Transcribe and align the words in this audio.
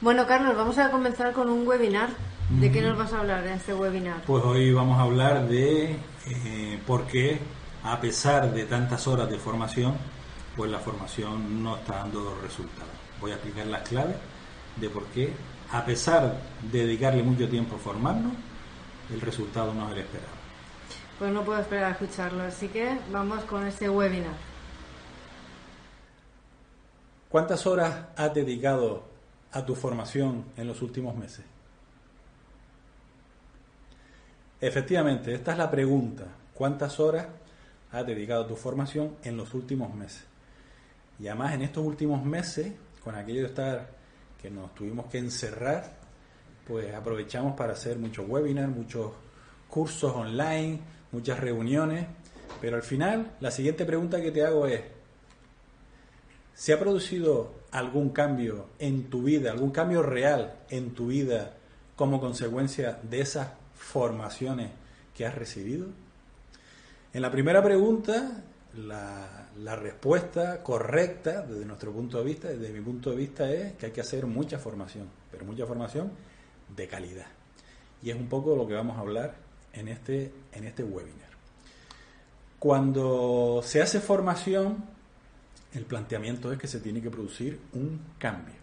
Bueno, 0.00 0.26
Carlos, 0.26 0.56
vamos 0.56 0.78
a 0.78 0.90
comenzar 0.90 1.34
con 1.34 1.50
un 1.50 1.68
webinar. 1.68 2.08
¿De 2.48 2.72
qué 2.72 2.80
nos 2.80 2.96
vas 2.96 3.12
a 3.12 3.18
hablar 3.18 3.46
en 3.46 3.52
este 3.52 3.74
webinar? 3.74 4.22
Pues 4.26 4.42
hoy 4.44 4.72
vamos 4.72 4.98
a 4.98 5.02
hablar 5.02 5.46
de 5.46 5.94
eh, 6.26 6.80
por 6.86 7.06
qué, 7.06 7.38
a 7.84 8.00
pesar 8.00 8.50
de 8.50 8.64
tantas 8.64 9.06
horas 9.06 9.28
de 9.30 9.38
formación, 9.38 9.94
pues 10.56 10.70
la 10.70 10.78
formación 10.78 11.62
no 11.62 11.76
está 11.76 11.96
dando 11.96 12.34
resultados. 12.42 12.90
Voy 13.20 13.32
a 13.32 13.34
explicar 13.34 13.66
las 13.66 13.86
claves 13.86 14.16
de 14.76 14.88
por 14.88 15.04
qué, 15.08 15.34
a 15.70 15.84
pesar 15.84 16.34
de 16.72 16.86
dedicarle 16.86 17.22
mucho 17.22 17.46
tiempo 17.46 17.76
a 17.76 17.78
formarnos, 17.78 18.32
el 19.12 19.20
resultado 19.20 19.74
no 19.74 19.86
es 19.88 19.92
el 19.92 19.98
esperado. 19.98 20.32
Pues 21.18 21.30
no 21.30 21.42
puedo 21.42 21.60
esperar 21.60 21.84
a 21.84 21.90
escucharlo, 21.90 22.42
así 22.44 22.68
que 22.68 22.98
vamos 23.12 23.44
con 23.44 23.66
este 23.66 23.90
webinar. 23.90 24.32
¿Cuántas 27.28 27.66
horas 27.66 28.06
has 28.16 28.32
dedicado 28.32 29.09
a 29.52 29.64
tu 29.64 29.74
formación 29.74 30.44
en 30.56 30.66
los 30.66 30.82
últimos 30.82 31.16
meses? 31.16 31.44
Efectivamente, 34.60 35.34
esta 35.34 35.52
es 35.52 35.58
la 35.58 35.70
pregunta. 35.70 36.26
¿Cuántas 36.52 37.00
horas 37.00 37.26
has 37.92 38.06
dedicado 38.06 38.44
a 38.44 38.48
tu 38.48 38.56
formación 38.56 39.16
en 39.24 39.36
los 39.36 39.54
últimos 39.54 39.94
meses? 39.94 40.24
Y 41.18 41.28
además 41.28 41.54
en 41.54 41.62
estos 41.62 41.84
últimos 41.84 42.24
meses, 42.24 42.72
con 43.02 43.14
aquello 43.14 43.40
de 43.40 43.46
estar 43.46 43.88
que 44.40 44.50
nos 44.50 44.74
tuvimos 44.74 45.06
que 45.06 45.18
encerrar, 45.18 45.98
pues 46.66 46.94
aprovechamos 46.94 47.56
para 47.56 47.72
hacer 47.72 47.98
muchos 47.98 48.28
webinars, 48.28 48.74
muchos 48.74 49.12
cursos 49.68 50.14
online, 50.14 50.80
muchas 51.12 51.40
reuniones. 51.40 52.06
Pero 52.60 52.76
al 52.76 52.82
final, 52.82 53.36
la 53.40 53.50
siguiente 53.50 53.84
pregunta 53.84 54.20
que 54.20 54.30
te 54.30 54.44
hago 54.44 54.66
es, 54.66 54.82
¿se 56.54 56.72
ha 56.72 56.78
producido 56.78 57.59
algún 57.72 58.10
cambio 58.10 58.66
en 58.78 59.10
tu 59.10 59.22
vida, 59.22 59.52
algún 59.52 59.70
cambio 59.70 60.02
real 60.02 60.54
en 60.70 60.94
tu 60.94 61.08
vida 61.08 61.54
como 61.96 62.20
consecuencia 62.20 62.98
de 63.02 63.20
esas 63.20 63.48
formaciones 63.74 64.70
que 65.16 65.26
has 65.26 65.34
recibido? 65.34 65.86
En 67.12 67.22
la 67.22 67.30
primera 67.30 67.62
pregunta, 67.62 68.42
la, 68.76 69.76
respuesta 69.76 70.62
correcta 70.62 71.42
desde 71.42 71.64
nuestro 71.64 71.92
punto 71.92 72.18
de 72.18 72.24
vista, 72.24 72.48
desde 72.48 72.72
mi 72.72 72.80
punto 72.80 73.10
de 73.10 73.16
vista, 73.16 73.50
es 73.50 73.72
que 73.74 73.86
hay 73.86 73.92
que 73.92 74.00
hacer 74.00 74.26
mucha 74.26 74.58
formación, 74.58 75.08
pero 75.30 75.44
mucha 75.44 75.66
formación 75.66 76.12
de 76.74 76.86
calidad. 76.86 77.26
Y 78.02 78.10
es 78.10 78.16
un 78.16 78.28
poco 78.28 78.54
lo 78.56 78.66
que 78.66 78.74
vamos 78.74 78.96
a 78.96 79.00
hablar 79.00 79.34
en 79.72 79.88
este, 79.88 80.32
en 80.52 80.64
este 80.64 80.84
webinar. 80.84 81.30
Cuando 82.58 83.62
se 83.64 83.82
hace 83.82 84.00
formación, 84.00 84.84
el 85.72 85.84
planteamiento 85.84 86.52
es 86.52 86.58
que 86.58 86.66
se 86.66 86.80
tiene 86.80 87.00
que 87.00 87.10
producir 87.10 87.60
un 87.72 88.00
cambio. 88.18 88.54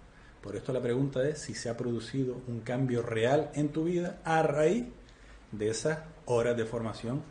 Por 0.42 0.56
esto 0.56 0.72
la 0.72 0.82
pregunta 0.82 1.28
es 1.28 1.40
si 1.40 1.54
se 1.54 1.70
ha 1.70 1.78
producido 1.78 2.42
un 2.48 2.62
cambio 2.62 3.02
real 3.02 3.52
en 3.54 3.70
tu 3.70 3.86
vida 3.86 4.20
a 4.24 4.44
raíz 4.44 4.86
de 5.52 5.70
esas 5.70 6.00
horas 6.26 6.56
de 6.56 6.66
formación 6.66 7.22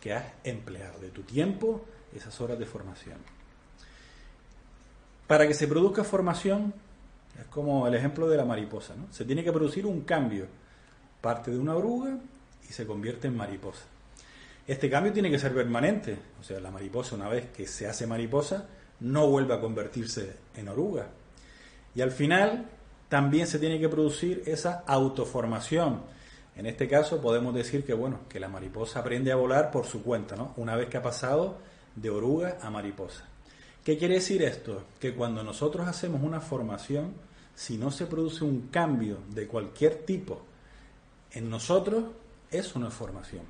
que 0.00 0.12
has 0.12 0.24
empleado, 0.44 0.98
de 1.00 1.10
tu 1.10 1.22
tiempo, 1.22 1.84
esas 2.14 2.40
horas 2.40 2.58
de 2.58 2.66
formación. 2.66 3.18
Para 5.26 5.46
que 5.46 5.54
se 5.54 5.66
produzca 5.66 6.04
formación, 6.04 6.72
es 7.38 7.46
como 7.46 7.86
el 7.86 7.94
ejemplo 7.94 8.28
de 8.28 8.36
la 8.36 8.44
mariposa, 8.44 8.94
¿no? 8.94 9.12
Se 9.12 9.24
tiene 9.24 9.42
que 9.42 9.52
producir 9.52 9.84
un 9.86 10.02
cambio. 10.02 10.46
Parte 11.20 11.50
de 11.50 11.58
una 11.58 11.74
oruga 11.74 12.16
y 12.68 12.72
se 12.72 12.86
convierte 12.86 13.26
en 13.26 13.36
mariposa. 13.36 13.84
Este 14.66 14.88
cambio 14.88 15.12
tiene 15.12 15.30
que 15.30 15.38
ser 15.38 15.54
permanente. 15.54 16.16
O 16.40 16.44
sea, 16.44 16.60
la 16.60 16.70
mariposa, 16.70 17.16
una 17.16 17.28
vez 17.28 17.50
que 17.50 17.66
se 17.66 17.86
hace 17.86 18.06
mariposa, 18.06 18.66
no 19.00 19.28
vuelve 19.28 19.54
a 19.54 19.60
convertirse 19.60 20.36
en 20.54 20.68
oruga. 20.68 21.08
Y 21.94 22.00
al 22.00 22.10
final 22.10 22.66
también 23.08 23.46
se 23.46 23.58
tiene 23.58 23.78
que 23.78 23.88
producir 23.88 24.42
esa 24.46 24.84
autoformación. 24.86 26.02
En 26.56 26.66
este 26.66 26.88
caso 26.88 27.20
podemos 27.20 27.54
decir 27.54 27.84
que 27.84 27.94
bueno, 27.94 28.20
que 28.28 28.40
la 28.40 28.48
mariposa 28.48 29.00
aprende 29.00 29.32
a 29.32 29.36
volar 29.36 29.70
por 29.70 29.86
su 29.86 30.02
cuenta, 30.02 30.36
¿no? 30.36 30.54
Una 30.56 30.76
vez 30.76 30.88
que 30.88 30.96
ha 30.96 31.02
pasado 31.02 31.58
de 31.94 32.10
oruga 32.10 32.58
a 32.62 32.70
mariposa. 32.70 33.24
¿Qué 33.84 33.98
quiere 33.98 34.14
decir 34.14 34.42
esto? 34.42 34.82
Que 34.98 35.14
cuando 35.14 35.42
nosotros 35.44 35.86
hacemos 35.86 36.22
una 36.22 36.40
formación, 36.40 37.14
si 37.54 37.78
no 37.78 37.90
se 37.90 38.06
produce 38.06 38.44
un 38.44 38.68
cambio 38.68 39.18
de 39.30 39.46
cualquier 39.46 40.04
tipo 40.04 40.42
en 41.30 41.48
nosotros, 41.48 42.04
eso 42.50 42.78
no 42.78 42.88
es 42.88 42.94
formación. 42.94 43.42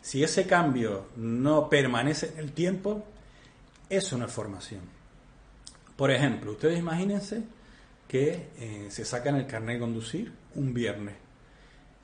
Si 0.00 0.22
ese 0.22 0.46
cambio 0.46 1.06
no 1.16 1.68
permanece 1.68 2.32
en 2.32 2.38
el 2.38 2.52
tiempo, 2.52 3.04
eso 3.88 4.16
no 4.18 4.26
es 4.26 4.32
formación. 4.32 4.82
Por 5.96 6.10
ejemplo, 6.10 6.52
ustedes 6.52 6.78
imagínense 6.78 7.44
que 8.08 8.50
eh, 8.58 8.88
se 8.90 9.04
sacan 9.04 9.36
el 9.36 9.46
carnet 9.46 9.76
de 9.76 9.80
conducir 9.80 10.32
un 10.54 10.74
viernes 10.74 11.14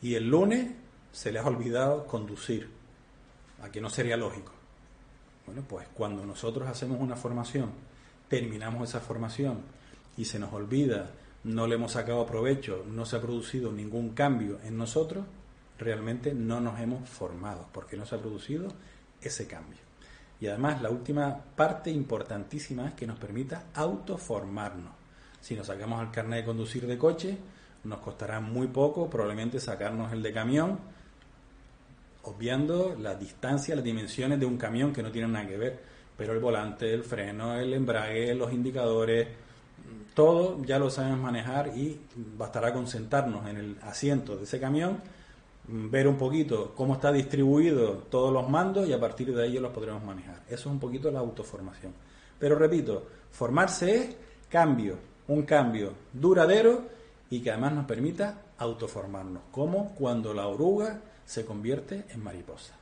y 0.01 0.15
el 0.15 0.29
lunes 0.29 0.73
se 1.13 1.33
les 1.33 1.43
ha 1.43 1.49
olvidado 1.49 2.07
conducir. 2.07 2.71
¿A 3.61 3.69
no 3.81 3.91
sería 3.91 4.17
lógico? 4.17 4.53
Bueno, 5.47 5.65
pues 5.69 5.89
cuando 5.95 6.25
nosotros 6.25 6.69
hacemos 6.69 7.01
una 7.01 7.17
formación, 7.17 7.73
terminamos 8.29 8.89
esa 8.89 9.01
formación 9.01 9.63
y 10.17 10.27
se 10.27 10.39
nos 10.39 10.53
olvida, 10.53 11.11
no 11.45 11.67
le 11.67 11.75
hemos 11.75 11.93
sacado 11.93 12.25
provecho, 12.27 12.85
no 12.87 13.05
se 13.05 13.17
ha 13.17 13.21
producido 13.21 13.73
ningún 13.73 14.11
cambio 14.11 14.61
en 14.65 14.77
nosotros, 14.77 15.25
realmente 15.79 16.35
no 16.35 16.61
nos 16.61 16.79
hemos 16.81 17.09
formado 17.09 17.69
porque 17.73 17.97
no 17.97 18.05
se 18.05 18.15
ha 18.15 18.21
producido 18.21 18.69
ese 19.21 19.47
cambio. 19.47 19.88
Y 20.41 20.47
además 20.47 20.81
la 20.83 20.91
última 20.91 21.37
parte 21.57 21.91
importantísima 21.91 22.89
es 22.89 22.95
que 22.95 23.07
nos 23.07 23.19
permita 23.19 23.65
autoformarnos. 23.75 24.93
Si 25.41 25.55
nos 25.55 25.67
sacamos 25.67 26.03
el 26.03 26.11
carnet 26.11 26.41
de 26.41 26.45
conducir 26.45 26.87
de 26.87 26.99
coche, 26.99 27.39
nos 27.85 27.99
costará 27.99 28.41
muy 28.41 28.69
poco 28.69 29.09
probablemente 29.09 29.61
sacarnos 29.61 30.13
el 30.13 30.23
de 30.23 30.33
camión, 30.33 30.79
obviando 32.23 32.97
la 32.99 33.15
distancia, 33.15 33.75
las 33.75 33.85
dimensiones 33.85 34.39
de 34.39 34.47
un 34.47 34.57
camión 34.57 34.93
que 34.93 35.03
no 35.03 35.11
tienen 35.11 35.33
nada 35.33 35.47
que 35.47 35.57
ver. 35.57 35.81
Pero 36.17 36.33
el 36.33 36.41
volante, 36.41 36.93
el 36.93 37.05
freno, 37.05 37.57
el 37.57 37.73
embrague, 37.73 38.35
los 38.35 38.53
indicadores, 38.53 39.29
todo 40.15 40.65
ya 40.65 40.79
lo 40.79 40.91
sabemos 40.91 41.21
manejar 41.21 41.77
y 41.77 42.01
bastará 42.37 42.73
con 42.73 42.87
sentarnos 42.87 43.47
en 43.49 43.57
el 43.57 43.77
asiento 43.83 44.37
de 44.37 44.45
ese 44.45 44.59
camión 44.59 44.99
ver 45.69 46.09
un 46.09 46.17
poquito 46.17 46.73
cómo 46.75 46.95
está 46.95 47.13
distribuido 47.13 48.05
todos 48.11 48.33
los 48.33 48.49
mandos 48.49 48.89
y 48.89 48.93
a 48.93 49.01
partir 49.01 49.35
de 49.35 49.45
ahí 49.45 49.59
los 49.59 49.73
podremos 49.73 50.03
manejar. 50.03 50.43
Eso 50.47 50.55
es 50.55 50.67
un 50.67 50.81
poquito 50.81 51.11
la 51.11 51.21
autoformación. 51.21 51.93
Pero 52.39 52.57
repito, 52.57 53.07
formarse 53.31 53.97
es 53.97 54.17
cambio, 54.49 54.97
un 55.29 55.43
cambio 55.43 55.93
duradero 56.13 56.83
y 57.31 57.41
que 57.41 57.51
además 57.51 57.75
nos 57.75 57.85
permita 57.85 58.43
autoformarnos, 58.59 59.43
como 59.53 59.95
cuando 59.95 60.33
la 60.33 60.47
oruga 60.47 61.01
se 61.25 61.45
convierte 61.45 62.05
en 62.11 62.25
mariposa. 62.25 62.75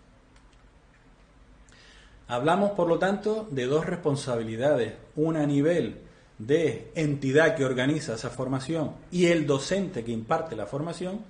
Hablamos, 2.29 2.73
por 2.73 2.89
lo 2.89 2.99
tanto, 2.99 3.47
de 3.51 3.67
dos 3.67 3.87
responsabilidades, 3.87 4.95
una 5.17 5.43
a 5.43 5.47
nivel 5.47 6.01
de 6.39 6.91
entidad 6.95 7.57
que 7.57 7.65
organiza 7.65 8.15
esa 8.15 8.31
formación 8.31 8.93
y 9.11 9.27
el 9.27 9.47
docente 9.47 10.05
que 10.05 10.13
imparte 10.13 10.57
la 10.57 10.67
formación, 10.67 11.21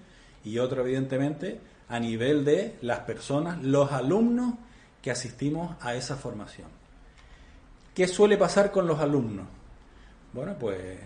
y 0.47 0.61
otro 0.61 0.83
evidentemente 0.83 1.59
a 1.89 1.99
nivel 1.99 2.45
de 2.45 2.77
las 2.83 3.01
personas, 3.01 3.63
los 3.63 3.91
alumnos 3.91 4.55
que 5.03 5.11
asistimos 5.11 5.77
a 5.81 5.95
esa 5.97 6.17
formación. 6.17 6.69
¿Qué 7.93 8.07
suele 8.07 8.39
pasar 8.39 8.71
con 8.71 8.87
los 8.87 9.01
alumnos? 9.01 9.47
Bueno, 10.33 10.57
pues 10.59 10.99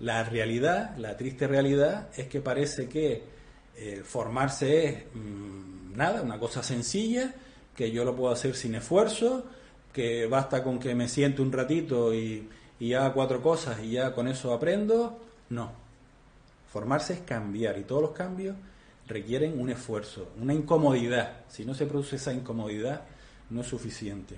la 0.00 0.24
realidad, 0.24 0.96
la 0.96 1.16
triste 1.16 1.46
realidad 1.46 2.08
es 2.16 2.26
que 2.26 2.40
parece 2.40 2.88
que 2.88 3.22
eh, 3.76 4.02
formarse 4.04 4.84
es 4.84 5.04
mm, 5.14 5.96
nada, 5.96 6.22
una 6.22 6.38
cosa 6.38 6.62
sencilla, 6.64 7.32
que 7.76 7.92
yo 7.92 8.04
lo 8.04 8.16
puedo 8.16 8.32
hacer 8.32 8.56
sin 8.56 8.74
esfuerzo, 8.74 9.44
que 9.92 10.26
basta 10.26 10.64
con 10.64 10.80
que 10.80 10.94
me 10.96 11.08
siente 11.08 11.40
un 11.40 11.52
ratito 11.52 12.12
y, 12.12 12.48
y 12.80 12.94
haga 12.94 13.12
cuatro 13.12 13.40
cosas 13.42 13.78
y 13.80 13.92
ya 13.92 14.12
con 14.12 14.26
eso 14.26 14.52
aprendo. 14.52 15.20
No. 15.50 15.70
Formarse 16.72 17.12
es 17.14 17.20
cambiar 17.20 17.78
y 17.78 17.84
todos 17.84 18.02
los 18.02 18.10
cambios 18.10 18.56
requieren 19.08 19.58
un 19.58 19.70
esfuerzo, 19.70 20.28
una 20.40 20.54
incomodidad. 20.54 21.44
Si 21.48 21.64
no 21.64 21.74
se 21.74 21.86
produce 21.86 22.16
esa 22.16 22.32
incomodidad, 22.32 23.02
no 23.50 23.62
es 23.62 23.66
suficiente. 23.66 24.36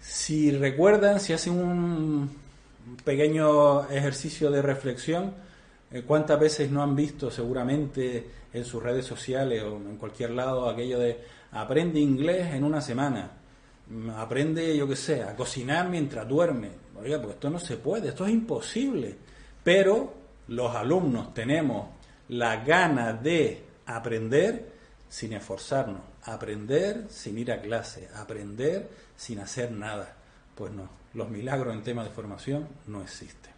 Si 0.00 0.50
recuerdan, 0.50 1.20
si 1.20 1.32
hacen 1.32 1.54
un 1.54 2.30
pequeño 3.04 3.88
ejercicio 3.90 4.50
de 4.50 4.62
reflexión, 4.62 5.34
eh, 5.90 6.02
¿cuántas 6.06 6.40
veces 6.40 6.70
no 6.70 6.82
han 6.82 6.96
visto 6.96 7.30
seguramente 7.30 8.30
en 8.52 8.64
sus 8.64 8.82
redes 8.82 9.04
sociales 9.04 9.62
o 9.62 9.76
en 9.76 9.96
cualquier 9.96 10.30
lado 10.30 10.68
aquello 10.68 10.98
de 10.98 11.18
aprende 11.52 12.00
inglés 12.00 12.54
en 12.54 12.64
una 12.64 12.80
semana? 12.80 13.30
Mm, 13.88 14.10
aprende, 14.10 14.76
yo 14.76 14.88
qué 14.88 14.96
sé, 14.96 15.22
a 15.22 15.36
cocinar 15.36 15.88
mientras 15.88 16.26
duerme. 16.28 16.70
Oiga, 17.00 17.20
pues 17.20 17.34
esto 17.34 17.50
no 17.50 17.58
se 17.58 17.76
puede, 17.76 18.08
esto 18.08 18.26
es 18.26 18.32
imposible. 18.32 19.16
Pero 19.62 20.14
los 20.48 20.74
alumnos 20.74 21.34
tenemos 21.34 21.88
la 22.32 22.64
gana 22.64 23.12
de 23.12 23.62
aprender 23.84 24.72
sin 25.08 25.34
esforzarnos, 25.34 26.00
aprender 26.24 27.06
sin 27.10 27.36
ir 27.36 27.52
a 27.52 27.60
clase, 27.60 28.08
aprender 28.14 28.88
sin 29.14 29.38
hacer 29.38 29.70
nada. 29.70 30.16
Pues 30.54 30.72
no, 30.72 30.88
los 31.12 31.28
milagros 31.28 31.74
en 31.74 31.82
tema 31.82 32.02
de 32.02 32.10
formación 32.10 32.66
no 32.86 33.02
existen. 33.02 33.52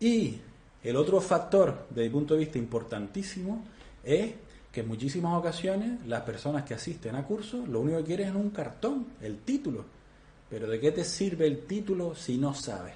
Y 0.00 0.40
El 0.82 0.96
otro 0.96 1.20
factor, 1.20 1.86
desde 1.90 2.04
mi 2.04 2.10
punto 2.10 2.34
de 2.34 2.40
vista 2.40 2.58
importantísimo, 2.58 3.64
es 4.04 4.34
que 4.70 4.80
en 4.80 4.88
muchísimas 4.88 5.36
ocasiones 5.36 6.06
las 6.06 6.22
personas 6.22 6.62
que 6.62 6.74
asisten 6.74 7.16
a 7.16 7.24
cursos 7.24 7.68
lo 7.68 7.80
único 7.80 7.98
que 7.98 8.04
quieren 8.04 8.28
es 8.28 8.34
un 8.36 8.50
cartón, 8.50 9.06
el 9.20 9.38
título. 9.40 9.84
Pero 10.48 10.68
¿de 10.68 10.78
qué 10.78 10.92
te 10.92 11.04
sirve 11.04 11.46
el 11.46 11.66
título 11.66 12.14
si 12.14 12.38
no 12.38 12.54
sabes? 12.54 12.94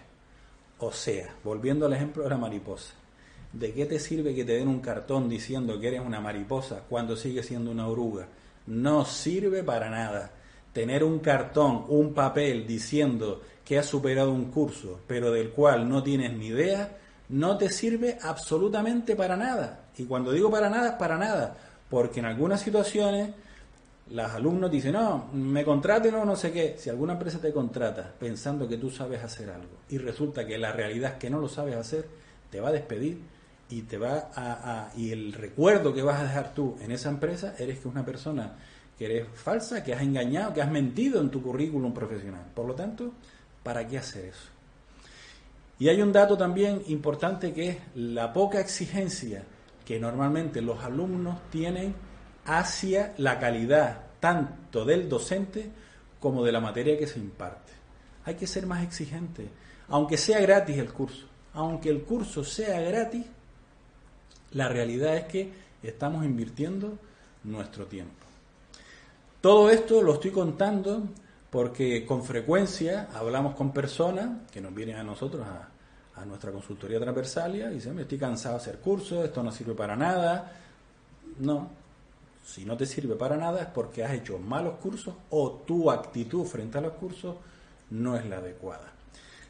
O 0.79 0.93
sea, 0.93 1.35
volviendo 1.43 1.85
al 1.85 1.93
ejemplo 1.93 2.23
de 2.23 2.31
la 2.31 2.37
mariposa, 2.37 2.94
¿de 3.52 3.73
qué 3.73 3.87
te 3.87 3.99
sirve 3.99 4.35
que 4.35 4.44
te 4.44 4.52
den 4.52 4.69
un 4.69 4.81
cartón 4.81 5.29
diciendo 5.29 5.79
que 5.81 5.88
eres 5.88 6.00
una 6.00 6.20
mariposa 6.20 6.82
cuando 6.88 7.17
sigues 7.17 7.47
siendo 7.47 7.70
una 7.70 7.88
oruga? 7.88 8.29
No 8.67 9.05
sirve 9.05 9.62
para 9.62 9.91
nada. 9.91 10.31
Tener 10.73 11.02
un 11.02 11.19
cartón, 11.19 11.85
un 11.88 12.14
papel 12.14 12.67
diciendo 12.67 13.43
que 13.64 13.79
has 13.79 13.87
superado 13.87 14.31
un 14.31 14.50
curso, 14.50 15.00
pero 15.06 15.32
del 15.32 15.50
cual 15.50 15.88
no 15.88 16.02
tienes 16.02 16.32
ni 16.32 16.49
idea, 16.49 16.97
no 17.29 17.56
te 17.56 17.69
sirve 17.70 18.19
absolutamente 18.23 19.17
para 19.17 19.37
nada. 19.37 19.87
Y 19.96 20.05
cuando 20.05 20.32
digo 20.32 20.50
para 20.50 20.70
nada, 20.70 20.91
es 20.91 20.94
para 20.94 21.19
nada. 21.19 21.56
Porque 21.88 22.20
en 22.20 22.26
algunas 22.26 22.61
situaciones 22.61 23.31
los 24.11 24.31
alumnos 24.32 24.70
dicen, 24.70 24.93
no, 24.93 25.29
me 25.32 25.64
contraten 25.64 26.14
o 26.14 26.25
no 26.25 26.37
sé 26.37 26.53
qué. 26.53 26.76
Si 26.79 26.91
alguna 26.91 27.14
empresa 27.14 27.41
te 27.41 27.53
contrata 27.53 28.12
pensando 28.19 28.69
que 28.69 28.76
tú 28.76 28.91
sabes 28.91 29.23
hacer 29.23 29.50
algo 29.50 29.79
y 29.88 29.99
resulta 29.99 30.46
que 30.46 30.58
la 30.58 30.73
realidad 30.73 31.12
es 31.12 31.19
que 31.19 31.31
no 31.31 31.38
lo 31.38 31.49
sabes 31.49 31.76
hacer, 31.76 32.06
te 32.50 32.61
va 32.61 32.69
a 32.69 32.73
despedir 32.73 33.20
y 33.70 33.82
te 33.82 33.96
va 33.96 34.31
a, 34.34 34.90
y 34.96 35.12
el 35.12 35.32
recuerdo 35.32 35.94
que 35.94 36.02
vas 36.02 36.20
a 36.20 36.25
dejar 36.25 36.52
tú 36.55 36.76
en 36.81 36.90
esa 36.90 37.08
empresa 37.08 37.55
eres 37.58 37.78
que 37.78 37.88
una 37.88 38.05
persona 38.05 38.56
que 38.99 39.06
eres 39.06 39.28
falsa, 39.32 39.82
que 39.82 39.94
has 39.94 40.02
engañado, 40.02 40.52
que 40.52 40.61
has 40.61 40.70
mentido 40.70 41.20
en 41.20 41.31
tu 41.31 41.43
currículum 41.43 41.94
profesional. 41.94 42.44
Por 42.55 42.67
lo 42.67 42.75
tanto, 42.75 43.12
¿para 43.62 43.87
qué 43.87 43.99
hacer 43.99 44.26
eso? 44.26 44.49
Y 45.78 45.88
hay 45.88 46.02
un 46.02 46.12
dato 46.12 46.37
también 46.37 46.82
importante 46.88 47.55
que 47.55 47.69
es 47.70 47.78
la 47.94 48.32
poca 48.32 48.61
exigencia 48.61 49.44
que 49.87 49.99
normalmente 49.99 50.61
los 50.61 50.84
alumnos 50.84 51.38
tienen 51.50 51.94
hacia 52.44 53.14
la 53.17 53.38
calidad 53.38 54.02
tanto 54.20 54.84
del 54.84 55.08
docente 55.08 55.70
como 56.20 56.44
de 56.44 56.52
la 56.52 56.61
materia 56.61 56.99
que 56.99 57.06
se 57.06 57.19
imparte. 57.19 57.72
Hay 58.25 58.34
que 58.34 58.46
ser 58.46 58.67
más 58.67 58.82
exigente, 58.82 59.49
aunque 59.88 60.19
sea 60.19 60.40
gratis 60.40 60.76
el 60.76 60.93
curso. 60.93 61.26
Aunque 61.55 61.88
el 61.88 62.02
curso 62.02 62.44
sea 62.44 62.81
gratis, 62.81 63.25
la 64.52 64.69
realidad 64.69 65.17
es 65.17 65.25
que 65.25 65.52
estamos 65.82 66.25
invirtiendo 66.25 66.99
nuestro 67.44 67.87
tiempo. 67.87 68.26
Todo 69.41 69.70
esto 69.70 70.02
lo 70.02 70.14
estoy 70.14 70.31
contando 70.31 71.02
porque 71.50 72.05
con 72.05 72.23
frecuencia 72.23 73.08
hablamos 73.14 73.55
con 73.55 73.73
personas 73.73 74.50
que 74.50 74.61
nos 74.61 74.75
vienen 74.75 74.97
a 74.97 75.02
nosotros 75.02 75.47
a, 75.47 75.69
nuestra 76.26 76.52
consultoría 76.52 77.00
transversalia 77.00 77.70
y 77.70 77.76
dicen, 77.76 77.99
estoy 77.99 78.19
cansado 78.19 78.56
de 78.56 78.61
hacer 78.61 78.79
cursos, 78.79 79.25
esto 79.25 79.43
no 79.43 79.50
sirve 79.50 79.73
para 79.73 79.97
nada. 79.97 80.53
No, 81.38 81.70
si 82.44 82.67
no 82.67 82.76
te 82.76 82.85
sirve 82.85 83.14
para 83.14 83.38
nada 83.38 83.62
es 83.62 83.69
porque 83.69 84.05
has 84.05 84.12
hecho 84.12 84.38
malos 84.38 84.75
cursos 84.82 85.14
o 85.31 85.62
tu 85.67 85.91
actitud 85.91 86.44
frente 86.44 86.76
a 86.76 86.82
los 86.82 86.93
cursos 86.93 87.37
no 87.88 88.17
es 88.17 88.26
la 88.26 88.37
adecuada. 88.37 88.93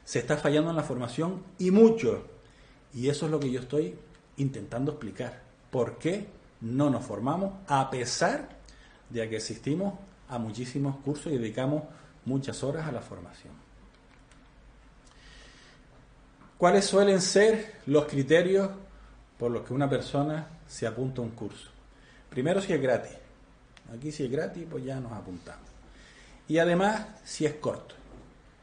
Se 0.05 0.21
está 0.21 0.37
fallando 0.37 0.71
en 0.71 0.77
la 0.77 0.85
formación 0.85 1.43
y 1.59 1.73
mucho. 1.73 2.25
Y 2.95 3.09
eso 3.09 3.27
es 3.27 3.33
lo 3.33 3.41
que 3.41 3.51
yo 3.51 3.59
estoy 3.59 3.99
intentando 4.41 4.93
explicar. 4.93 5.41
¿Por 5.71 5.99
qué 5.99 6.27
no 6.63 6.91
nos 6.91 7.05
formamos 7.05 7.53
a 7.69 7.91
pesar 7.91 8.49
de 9.09 9.29
que 9.29 9.37
asistimos 9.37 9.95
a 10.29 10.39
muchísimos 10.39 10.97
cursos 10.97 11.33
y 11.33 11.39
dedicamos 11.39 11.85
muchas 12.25 12.63
horas 12.63 12.87
a 12.87 12.93
la 12.93 13.01
formación? 13.01 13.53
¿Cuáles 16.57 16.85
suelen 16.85 17.21
ser 17.21 17.81
los 17.87 18.05
criterios 18.05 18.71
por 19.39 19.51
los 19.51 19.63
que 19.63 19.73
una 19.73 19.89
persona 19.89 20.47
se 20.69 20.87
apunta 20.87 21.23
a 21.23 21.25
un 21.25 21.31
curso? 21.31 21.71
Primero, 22.29 22.61
si 22.61 22.73
es 22.73 22.81
gratis. 22.81 23.13
Aquí 23.95 24.13
si 24.13 24.25
es 24.25 24.31
gratis, 24.31 24.67
pues 24.71 24.85
ya 24.85 25.01
nos 25.01 25.13
apuntamos. 25.13 25.69
Y 26.49 26.59
además, 26.59 27.07
si 27.25 27.47
es 27.47 27.55
corto. 27.55 27.95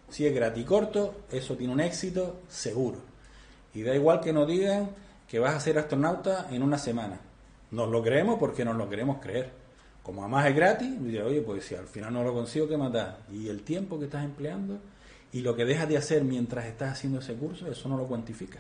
Si 0.09 0.25
es 0.25 0.33
gratis 0.33 0.63
y 0.63 0.65
corto, 0.65 1.21
eso 1.31 1.55
tiene 1.55 1.73
un 1.73 1.79
éxito 1.79 2.41
seguro. 2.47 2.99
Y 3.73 3.81
da 3.81 3.95
igual 3.95 4.21
que 4.21 4.31
nos 4.31 4.47
digan 4.47 4.89
que 5.27 5.39
vas 5.39 5.55
a 5.55 5.59
ser 5.59 5.77
astronauta 5.77 6.47
en 6.51 6.63
una 6.63 6.77
semana. 6.77 7.19
Nos 7.71 7.89
lo 7.89 8.01
creemos 8.01 8.39
porque 8.39 8.63
nos 8.63 8.77
lo 8.77 8.89
queremos 8.89 9.17
creer. 9.19 9.51
Como 10.01 10.21
además 10.21 10.47
es 10.47 10.55
gratis, 10.55 10.93
oye, 11.23 11.41
pues 11.41 11.65
si 11.65 11.75
al 11.75 11.87
final 11.87 12.13
no 12.13 12.23
lo 12.23 12.33
consigo, 12.33 12.67
¿qué 12.67 12.77
matar? 12.77 13.19
Y 13.31 13.49
el 13.49 13.63
tiempo 13.63 13.99
que 13.99 14.05
estás 14.05 14.23
empleando 14.23 14.79
y 15.33 15.41
lo 15.41 15.53
que 15.53 15.65
dejas 15.65 15.89
de 15.89 15.97
hacer 15.97 16.23
mientras 16.23 16.65
estás 16.65 16.93
haciendo 16.93 17.19
ese 17.19 17.33
curso, 17.33 17.69
eso 17.69 17.89
no 17.89 17.97
lo 17.97 18.05
cuantifica. 18.05 18.59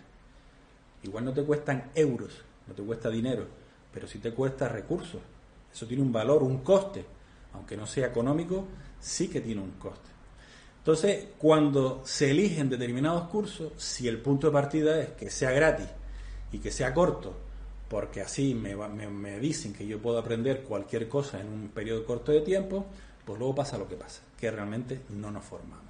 Igual 1.03 1.23
no 1.23 1.33
te 1.33 1.43
cuestan 1.43 1.91
euros, 1.95 2.43
no 2.67 2.73
te 2.73 2.83
cuesta 2.83 3.09
dinero, 3.09 3.45
pero 3.93 4.07
sí 4.07 4.19
te 4.19 4.33
cuesta 4.33 4.67
recursos. 4.67 5.21
Eso 5.73 5.87
tiene 5.87 6.03
un 6.03 6.11
valor, 6.11 6.43
un 6.43 6.57
coste. 6.59 7.05
Aunque 7.53 7.77
no 7.77 7.87
sea 7.87 8.07
económico, 8.07 8.65
sí 8.99 9.29
que 9.29 9.39
tiene 9.39 9.61
un 9.61 9.71
coste. 9.71 10.09
Entonces, 10.79 11.27
cuando 11.37 12.01
se 12.03 12.31
eligen 12.31 12.69
determinados 12.69 13.29
cursos, 13.29 13.71
si 13.77 14.07
el 14.07 14.19
punto 14.19 14.47
de 14.47 14.53
partida 14.53 14.99
es 14.99 15.09
que 15.11 15.29
sea 15.29 15.51
gratis 15.51 15.87
y 16.51 16.59
que 16.59 16.71
sea 16.71 16.93
corto, 16.93 17.35
porque 17.89 18.21
así 18.21 18.53
me, 18.53 18.75
me, 18.75 19.39
dicen 19.39 19.73
que 19.73 19.87
yo 19.87 19.99
puedo 19.99 20.17
aprender 20.17 20.63
cualquier 20.63 21.07
cosa 21.07 21.39
en 21.39 21.47
un 21.47 21.69
periodo 21.69 22.05
corto 22.05 22.31
de 22.31 22.41
tiempo, 22.41 22.85
pues 23.25 23.37
luego 23.39 23.55
pasa 23.55 23.77
lo 23.77 23.87
que 23.87 23.95
pasa, 23.95 24.21
que 24.39 24.51
realmente 24.51 25.01
no 25.09 25.31
nos 25.31 25.43
formamos. 25.43 25.85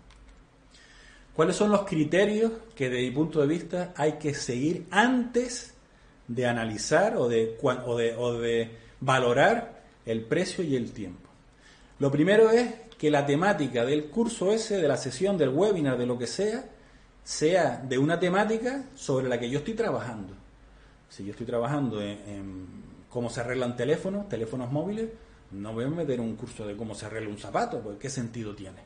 ¿Cuáles 1.35 1.55
son 1.55 1.69
los 1.71 1.85
criterios 1.85 2.51
que 2.75 2.89
desde 2.89 3.03
mi 3.03 3.11
punto 3.11 3.41
de 3.41 3.47
vista 3.47 3.93
hay 3.95 4.13
que 4.13 4.33
seguir 4.33 4.87
antes 4.89 5.73
de 6.27 6.47
analizar 6.47 7.15
o 7.15 7.27
de, 7.27 7.57
o 7.61 7.95
de, 7.95 8.15
o 8.15 8.33
de 8.33 8.71
valorar 8.99 9.83
el 10.05 10.23
precio 10.25 10.63
y 10.63 10.75
el 10.75 10.91
tiempo? 10.91 11.29
Lo 11.99 12.11
primero 12.11 12.49
es 12.49 12.73
que 12.97 13.11
la 13.11 13.25
temática 13.25 13.85
del 13.85 14.05
curso 14.05 14.51
ese, 14.51 14.77
de 14.77 14.87
la 14.87 14.97
sesión, 14.97 15.37
del 15.37 15.49
webinar, 15.49 15.97
de 15.97 16.07
lo 16.07 16.17
que 16.17 16.27
sea, 16.27 16.65
sea 17.23 17.77
de 17.77 17.97
una 17.97 18.19
temática 18.19 18.85
sobre 18.95 19.27
la 19.27 19.39
que 19.39 19.49
yo 19.49 19.59
estoy 19.59 19.75
trabajando. 19.75 20.33
Si 21.09 21.23
yo 21.23 21.31
estoy 21.31 21.45
trabajando 21.45 22.01
en, 22.01 22.67
cómo 23.09 23.29
se 23.29 23.41
arreglan 23.41 23.75
teléfonos, 23.75 24.27
teléfonos 24.27 24.71
móviles, 24.71 25.09
no 25.51 25.73
voy 25.73 25.85
a 25.85 25.89
meter 25.89 26.19
un 26.19 26.35
curso 26.35 26.67
de 26.67 26.75
cómo 26.75 26.93
se 26.93 27.05
arregla 27.05 27.29
un 27.29 27.37
zapato, 27.37 27.79
porque 27.79 27.99
¿qué 27.99 28.09
sentido 28.09 28.53
tiene? 28.53 28.81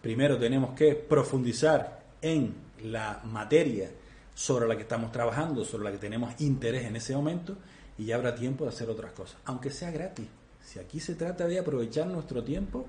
Primero 0.00 0.38
tenemos 0.38 0.74
que 0.74 0.94
profundizar 0.94 2.02
en 2.20 2.54
la 2.84 3.20
materia 3.24 3.90
sobre 4.34 4.66
la 4.66 4.76
que 4.76 4.82
estamos 4.82 5.12
trabajando, 5.12 5.64
sobre 5.64 5.84
la 5.84 5.92
que 5.92 5.98
tenemos 5.98 6.40
interés 6.40 6.86
en 6.86 6.96
ese 6.96 7.14
momento, 7.14 7.56
y 7.98 8.06
ya 8.06 8.16
habrá 8.16 8.34
tiempo 8.34 8.64
de 8.64 8.70
hacer 8.70 8.88
otras 8.88 9.12
cosas, 9.12 9.36
aunque 9.44 9.70
sea 9.70 9.90
gratis. 9.90 10.26
Si 10.64 10.78
aquí 10.78 10.98
se 11.00 11.14
trata 11.14 11.46
de 11.46 11.58
aprovechar 11.58 12.06
nuestro 12.06 12.42
tiempo 12.42 12.86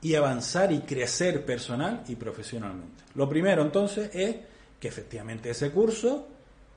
y 0.00 0.16
avanzar 0.16 0.72
y 0.72 0.80
crecer 0.80 1.44
personal 1.46 2.02
y 2.08 2.16
profesionalmente. 2.16 3.04
Lo 3.14 3.28
primero 3.28 3.62
entonces 3.62 4.10
es 4.12 4.36
que 4.80 4.88
efectivamente 4.88 5.50
ese 5.50 5.70
curso 5.70 6.28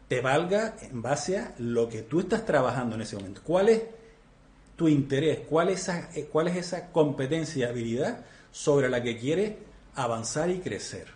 te 0.07 0.21
valga 0.21 0.75
en 0.81 1.01
base 1.01 1.37
a 1.37 1.53
lo 1.57 1.89
que 1.89 2.03
tú 2.03 2.19
estás 2.19 2.45
trabajando 2.45 2.95
en 2.95 3.01
ese 3.01 3.15
momento. 3.15 3.41
¿Cuál 3.43 3.69
es 3.69 3.81
tu 4.75 4.87
interés? 4.87 5.39
¿Cuál 5.49 5.69
es 5.69 5.89
esa, 5.89 6.09
eh, 6.15 6.89
competencia 6.91 7.65
y 7.65 7.69
habilidad 7.69 8.25
sobre 8.51 8.89
la 8.89 9.01
que 9.01 9.17
quieres 9.17 9.53
avanzar 9.95 10.49
y 10.49 10.59
crecer? 10.59 11.07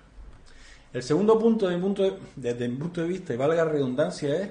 El 0.91 1.03
segundo 1.03 1.37
punto, 1.37 1.67
desde 1.67 1.77
mi 1.77 1.83
punto 1.83 2.17
desde 2.35 2.67
mi 2.67 2.77
punto 2.77 3.01
de 3.01 3.07
vista, 3.07 3.33
y 3.33 3.37
valga 3.37 3.63
la 3.63 3.71
redundancia, 3.71 4.35
es 4.41 4.49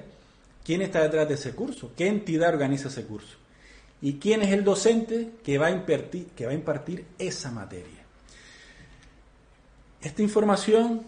quién 0.63 0.81
está 0.81 1.01
detrás 1.01 1.27
de 1.27 1.33
ese 1.33 1.53
curso, 1.53 1.91
qué 1.97 2.07
entidad 2.07 2.49
organiza 2.53 2.87
ese 2.87 3.05
curso 3.05 3.35
y 4.01 4.13
quién 4.13 4.41
es 4.41 4.51
el 4.51 4.63
docente 4.63 5.31
que 5.43 5.57
va 5.57 5.67
a 5.67 5.71
impartir 6.53 7.05
esa 7.17 7.51
materia. 7.51 7.99
Esta 10.01 10.21
información, 10.21 11.03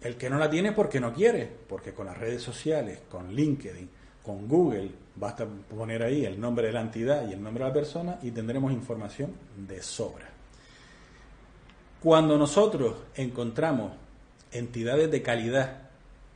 el 0.00 0.16
que 0.16 0.30
no 0.30 0.38
la 0.38 0.50
tiene 0.50 0.72
porque 0.72 1.00
no 1.00 1.12
quiere, 1.12 1.50
porque 1.68 1.92
con 1.92 2.06
las 2.06 2.18
redes 2.18 2.42
sociales, 2.42 3.00
con 3.10 3.34
LinkedIn, 3.34 3.88
con 4.22 4.48
Google, 4.48 4.90
basta 5.14 5.46
poner 5.46 6.02
ahí 6.02 6.24
el 6.24 6.40
nombre 6.40 6.66
de 6.66 6.72
la 6.72 6.80
entidad 6.80 7.28
y 7.28 7.32
el 7.32 7.42
nombre 7.42 7.64
de 7.64 7.70
la 7.70 7.74
persona 7.74 8.18
y 8.22 8.30
tendremos 8.30 8.72
información 8.72 9.32
de 9.56 9.82
sobra. 9.82 10.28
Cuando 12.02 12.36
nosotros 12.36 12.96
encontramos 13.14 13.92
entidades 14.52 15.10
de 15.10 15.22
calidad 15.22 15.82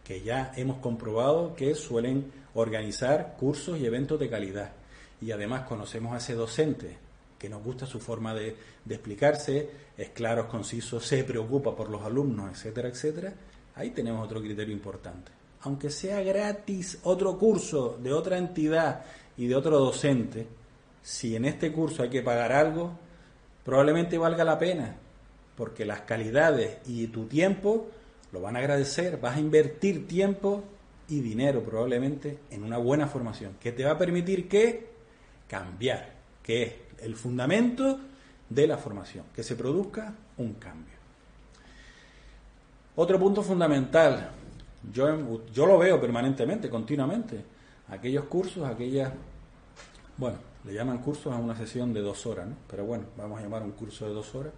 que 0.04 0.22
ya 0.22 0.52
hemos 0.56 0.78
comprobado 0.78 1.54
que 1.54 1.74
suelen 1.74 2.32
organizar 2.54 3.36
cursos 3.38 3.78
y 3.78 3.86
eventos 3.86 4.18
de 4.18 4.28
calidad, 4.28 4.72
y 5.20 5.32
además 5.32 5.66
conocemos 5.68 6.14
a 6.14 6.16
ese 6.16 6.34
docente 6.34 6.96
que 7.38 7.48
nos 7.48 7.62
gusta 7.62 7.86
su 7.86 8.00
forma 8.00 8.34
de, 8.34 8.54
explicarse, 8.88 9.70
es 9.96 10.10
claro, 10.10 10.42
es 10.42 10.48
conciso, 10.48 11.00
se 11.00 11.24
preocupa 11.24 11.74
por 11.74 11.88
los 11.88 12.02
alumnos, 12.02 12.50
etcétera, 12.50 12.88
etcétera, 12.88 13.32
ahí 13.80 13.90
tenemos 13.90 14.24
otro 14.24 14.40
criterio 14.40 14.74
importante. 14.74 15.32
Aunque 15.62 15.90
sea 15.90 16.22
gratis 16.22 16.98
otro 17.02 17.38
curso 17.38 17.98
de 18.02 18.12
otra 18.12 18.38
entidad 18.38 19.04
y 19.36 19.46
de 19.46 19.56
otro 19.56 19.78
docente, 19.78 20.46
si 21.02 21.34
en 21.34 21.46
este 21.46 21.72
curso 21.72 22.02
hay 22.02 22.10
que 22.10 22.22
pagar 22.22 22.52
algo, 22.52 22.92
probablemente 23.64 24.18
valga 24.18 24.44
la 24.44 24.58
pena, 24.58 24.96
porque 25.56 25.84
las 25.84 26.02
calidades 26.02 26.78
y 26.86 27.06
tu 27.08 27.26
tiempo 27.26 27.88
lo 28.32 28.40
van 28.40 28.56
a 28.56 28.60
agradecer, 28.60 29.18
vas 29.18 29.36
a 29.36 29.40
invertir 29.40 30.06
tiempo 30.06 30.62
y 31.08 31.20
dinero 31.20 31.62
probablemente 31.62 32.38
en 32.50 32.62
una 32.62 32.78
buena 32.78 33.06
formación, 33.06 33.56
que 33.60 33.72
te 33.72 33.84
va 33.84 33.92
a 33.92 33.98
permitir 33.98 34.48
que 34.48 34.90
cambiar, 35.48 36.14
que 36.42 36.62
es 36.62 36.72
el 37.02 37.16
fundamento 37.16 37.98
de 38.48 38.66
la 38.66 38.76
formación, 38.76 39.24
que 39.34 39.42
se 39.42 39.56
produzca 39.56 40.14
un 40.36 40.54
cambio. 40.54 40.99
Otro 42.96 43.18
punto 43.18 43.42
fundamental, 43.42 44.30
yo, 44.92 45.46
yo 45.52 45.66
lo 45.66 45.78
veo 45.78 46.00
permanentemente, 46.00 46.68
continuamente, 46.68 47.44
aquellos 47.88 48.24
cursos, 48.24 48.66
aquellas, 48.66 49.12
bueno, 50.16 50.38
le 50.64 50.74
llaman 50.74 50.98
cursos 50.98 51.32
a 51.32 51.36
una 51.36 51.56
sesión 51.56 51.92
de 51.92 52.00
dos 52.00 52.26
horas, 52.26 52.48
¿no? 52.48 52.56
pero 52.68 52.84
bueno, 52.84 53.04
vamos 53.16 53.38
a 53.38 53.42
llamar 53.42 53.62
un 53.62 53.72
curso 53.72 54.06
de 54.06 54.12
dos 54.12 54.34
horas, 54.34 54.52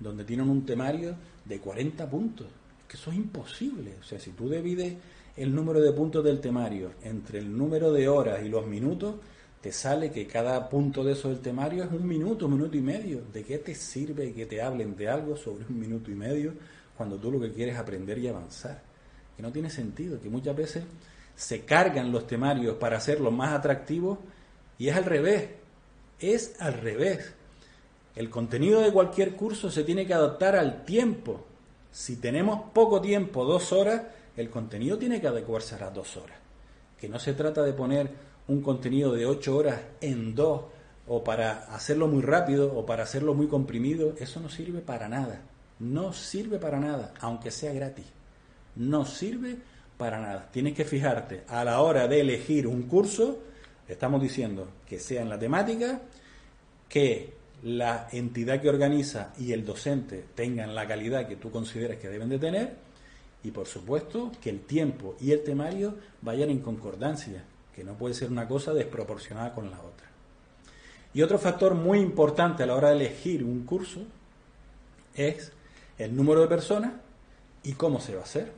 donde 0.00 0.24
tienen 0.24 0.48
un 0.48 0.64
temario 0.64 1.14
de 1.44 1.60
40 1.60 2.08
puntos, 2.08 2.46
que 2.88 2.96
eso 2.96 3.10
es 3.10 3.16
imposible, 3.16 3.96
o 4.00 4.02
sea, 4.02 4.18
si 4.18 4.30
tú 4.30 4.48
divides 4.48 4.94
el 5.36 5.54
número 5.54 5.80
de 5.80 5.92
puntos 5.92 6.24
del 6.24 6.40
temario 6.40 6.92
entre 7.02 7.38
el 7.38 7.56
número 7.56 7.92
de 7.92 8.08
horas 8.08 8.42
y 8.42 8.48
los 8.48 8.66
minutos, 8.66 9.14
te 9.60 9.72
sale 9.72 10.10
que 10.10 10.26
cada 10.26 10.68
punto 10.68 11.04
de 11.04 11.12
eso 11.12 11.28
del 11.28 11.40
temario 11.40 11.84
es 11.84 11.90
un 11.90 12.06
minuto, 12.06 12.46
un 12.46 12.54
minuto 12.54 12.76
y 12.76 12.80
medio. 12.80 13.22
¿De 13.32 13.44
qué 13.44 13.58
te 13.58 13.74
sirve 13.74 14.32
que 14.32 14.46
te 14.46 14.62
hablen 14.62 14.96
de 14.96 15.08
algo 15.08 15.36
sobre 15.36 15.64
un 15.68 15.78
minuto 15.78 16.10
y 16.10 16.14
medio 16.14 16.54
cuando 16.98 17.16
tú 17.16 17.32
lo 17.32 17.40
que 17.40 17.50
quieres 17.50 17.76
es 17.76 17.80
aprender 17.80 18.18
y 18.18 18.28
avanzar? 18.28 18.82
Que 19.34 19.42
no 19.42 19.50
tiene 19.50 19.70
sentido, 19.70 20.20
que 20.20 20.28
muchas 20.28 20.54
veces 20.54 20.84
se 21.34 21.64
cargan 21.64 22.12
los 22.12 22.26
temarios 22.26 22.76
para 22.76 22.98
hacerlos 22.98 23.32
más 23.32 23.54
atractivos 23.54 24.18
y 24.76 24.88
es 24.88 24.96
al 24.96 25.04
revés, 25.04 25.48
es 26.20 26.60
al 26.60 26.74
revés. 26.74 27.32
El 28.16 28.28
contenido 28.28 28.80
de 28.80 28.92
cualquier 28.92 29.36
curso 29.36 29.70
se 29.70 29.84
tiene 29.84 30.06
que 30.06 30.12
adaptar 30.12 30.56
al 30.56 30.84
tiempo. 30.84 31.46
Si 31.92 32.16
tenemos 32.16 32.70
poco 32.72 33.00
tiempo, 33.00 33.44
dos 33.44 33.72
horas, 33.72 34.02
el 34.36 34.50
contenido 34.50 34.98
tiene 34.98 35.20
que 35.20 35.28
adecuarse 35.28 35.76
a 35.76 35.78
las 35.78 35.94
dos 35.94 36.16
horas. 36.16 36.36
Que 37.00 37.08
no 37.08 37.18
se 37.18 37.32
trata 37.32 37.62
de 37.62 37.72
poner 37.72 38.10
un 38.48 38.60
contenido 38.60 39.12
de 39.12 39.24
ocho 39.24 39.56
horas 39.56 39.80
en 40.00 40.34
dos 40.34 40.62
o 41.06 41.24
para 41.24 41.72
hacerlo 41.74 42.06
muy 42.08 42.22
rápido 42.22 42.76
o 42.76 42.84
para 42.84 43.04
hacerlo 43.04 43.34
muy 43.34 43.46
comprimido, 43.46 44.14
eso 44.18 44.40
no 44.40 44.48
sirve 44.48 44.80
para 44.80 45.08
nada. 45.08 45.40
No 45.80 46.12
sirve 46.12 46.58
para 46.58 46.80
nada, 46.80 47.14
aunque 47.20 47.50
sea 47.50 47.72
gratis. 47.72 48.06
No 48.76 49.04
sirve 49.04 49.56
para 49.96 50.20
nada. 50.20 50.48
Tienes 50.50 50.74
que 50.74 50.84
fijarte 50.84 51.44
a 51.48 51.64
la 51.64 51.80
hora 51.80 52.08
de 52.08 52.20
elegir 52.20 52.66
un 52.66 52.82
curso, 52.82 53.38
estamos 53.86 54.22
diciendo 54.22 54.68
que 54.86 54.98
sea 54.98 55.22
en 55.22 55.28
la 55.28 55.38
temática, 55.38 56.00
que 56.88 57.34
la 57.62 58.08
entidad 58.12 58.60
que 58.60 58.68
organiza 58.68 59.32
y 59.38 59.52
el 59.52 59.64
docente 59.64 60.24
tengan 60.34 60.74
la 60.74 60.86
calidad 60.86 61.26
que 61.26 61.36
tú 61.36 61.50
consideres 61.50 61.98
que 61.98 62.08
deben 62.08 62.28
de 62.28 62.38
tener 62.38 62.88
y 63.42 63.50
por 63.50 63.66
supuesto 63.66 64.32
que 64.40 64.50
el 64.50 64.60
tiempo 64.60 65.16
y 65.20 65.32
el 65.32 65.42
temario 65.42 65.96
vayan 66.22 66.50
en 66.50 66.60
concordancia, 66.60 67.44
que 67.74 67.84
no 67.84 67.94
puede 67.94 68.14
ser 68.14 68.30
una 68.30 68.48
cosa 68.48 68.72
desproporcionada 68.72 69.54
con 69.54 69.70
la 69.70 69.80
otra. 69.80 70.08
Y 71.14 71.22
otro 71.22 71.38
factor 71.38 71.74
muy 71.74 71.98
importante 72.00 72.62
a 72.62 72.66
la 72.66 72.74
hora 72.74 72.90
de 72.90 72.96
elegir 72.96 73.42
un 73.42 73.64
curso 73.64 74.02
es 75.14 75.52
el 75.98 76.14
número 76.14 76.40
de 76.40 76.48
personas 76.48 76.92
y 77.62 77.72
cómo 77.72 78.00
se 78.00 78.14
va 78.14 78.20
a 78.20 78.24
hacer. 78.24 78.52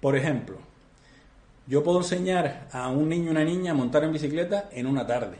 Por 0.00 0.16
ejemplo, 0.16 0.56
yo 1.66 1.82
puedo 1.82 1.98
enseñar 1.98 2.68
a 2.72 2.88
un 2.88 3.08
niño 3.08 3.28
o 3.28 3.30
una 3.30 3.44
niña 3.44 3.72
a 3.72 3.74
montar 3.74 4.04
en 4.04 4.12
bicicleta 4.12 4.68
en 4.72 4.86
una 4.86 5.06
tarde, 5.06 5.36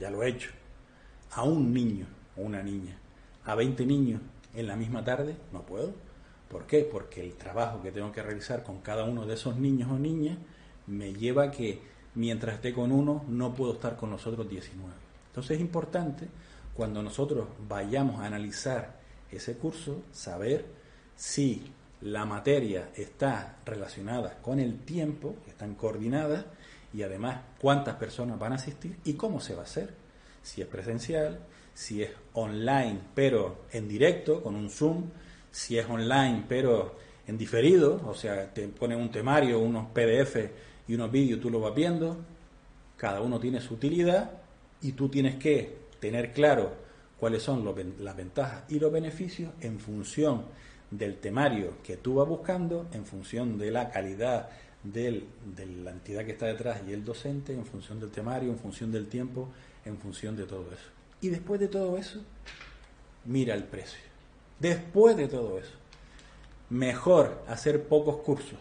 ya 0.00 0.10
lo 0.10 0.22
he 0.22 0.28
hecho. 0.28 0.50
A 1.32 1.44
un 1.44 1.72
niño 1.72 2.06
o 2.36 2.42
una 2.42 2.62
niña, 2.62 2.96
a 3.44 3.54
20 3.54 3.86
niños 3.86 4.20
en 4.54 4.66
la 4.66 4.76
misma 4.76 5.04
tarde, 5.04 5.36
no 5.52 5.62
puedo 5.62 5.92
¿Por 6.50 6.66
qué? 6.66 6.82
Porque 6.82 7.20
el 7.20 7.34
trabajo 7.34 7.80
que 7.80 7.92
tengo 7.92 8.10
que 8.10 8.24
realizar 8.24 8.64
con 8.64 8.80
cada 8.80 9.04
uno 9.04 9.24
de 9.24 9.34
esos 9.34 9.56
niños 9.56 9.88
o 9.88 9.98
niñas 9.98 10.36
me 10.88 11.14
lleva 11.14 11.44
a 11.44 11.50
que 11.52 11.80
mientras 12.16 12.56
esté 12.56 12.74
con 12.74 12.90
uno 12.90 13.24
no 13.28 13.54
puedo 13.54 13.74
estar 13.74 13.96
con 13.96 14.10
los 14.10 14.26
otros 14.26 14.50
19. 14.50 14.92
Entonces 15.28 15.52
es 15.52 15.60
importante 15.60 16.26
cuando 16.74 17.04
nosotros 17.04 17.46
vayamos 17.68 18.20
a 18.20 18.26
analizar 18.26 18.98
ese 19.32 19.54
curso 19.56 20.02
saber 20.12 20.64
si 21.16 21.72
la 22.02 22.24
materia 22.24 22.90
está 22.96 23.58
relacionada 23.64 24.38
con 24.40 24.58
el 24.58 24.78
tiempo, 24.78 25.36
están 25.46 25.74
coordinadas 25.74 26.44
y 26.92 27.02
además 27.02 27.40
cuántas 27.60 27.96
personas 27.96 28.38
van 28.38 28.52
a 28.52 28.56
asistir 28.56 28.96
y 29.04 29.14
cómo 29.14 29.40
se 29.40 29.54
va 29.54 29.62
a 29.62 29.64
hacer. 29.64 29.94
Si 30.42 30.62
es 30.62 30.66
presencial, 30.66 31.40
si 31.74 32.02
es 32.02 32.10
online 32.32 33.00
pero 33.14 33.64
en 33.72 33.88
directo 33.88 34.42
con 34.42 34.56
un 34.56 34.70
Zoom, 34.70 35.10
si 35.50 35.78
es 35.78 35.86
online, 35.88 36.44
pero 36.48 36.96
en 37.26 37.36
diferido, 37.36 38.00
o 38.06 38.14
sea, 38.14 38.52
te 38.52 38.66
ponen 38.68 38.98
un 38.98 39.10
temario, 39.10 39.60
unos 39.60 39.90
PDF 39.90 40.36
y 40.88 40.94
unos 40.94 41.10
vídeos, 41.10 41.40
tú 41.40 41.50
lo 41.50 41.60
vas 41.60 41.74
viendo, 41.74 42.16
cada 42.96 43.20
uno 43.20 43.38
tiene 43.38 43.60
su 43.60 43.74
utilidad 43.74 44.30
y 44.82 44.92
tú 44.92 45.08
tienes 45.08 45.36
que 45.36 45.76
tener 46.00 46.32
claro 46.32 46.72
cuáles 47.20 47.42
son 47.42 47.64
las 48.00 48.16
ventajas 48.16 48.64
y 48.70 48.80
los 48.80 48.90
beneficios 48.90 49.52
en 49.60 49.78
función 49.78 50.46
del 50.90 51.18
temario 51.18 51.74
que 51.84 51.98
tú 51.98 52.14
vas 52.14 52.26
buscando, 52.26 52.88
en 52.92 53.04
función 53.04 53.58
de 53.58 53.70
la 53.70 53.90
calidad 53.90 54.48
de 54.82 55.22
la 55.84 55.90
entidad 55.90 56.24
que 56.24 56.32
está 56.32 56.46
detrás 56.46 56.80
y 56.88 56.92
el 56.92 57.04
docente, 57.04 57.52
en 57.52 57.66
función 57.66 58.00
del 58.00 58.10
temario, 58.10 58.50
en 58.50 58.58
función 58.58 58.90
del 58.90 59.08
tiempo, 59.08 59.50
en 59.84 59.98
función 59.98 60.34
de 60.36 60.46
todo 60.46 60.72
eso. 60.72 60.88
Y 61.20 61.28
después 61.28 61.60
de 61.60 61.68
todo 61.68 61.98
eso, 61.98 62.22
mira 63.26 63.54
el 63.54 63.64
precio. 63.64 64.00
Después 64.58 65.16
de 65.16 65.28
todo 65.28 65.58
eso, 65.58 65.72
mejor 66.70 67.44
hacer 67.46 67.84
pocos 67.84 68.16
cursos 68.18 68.58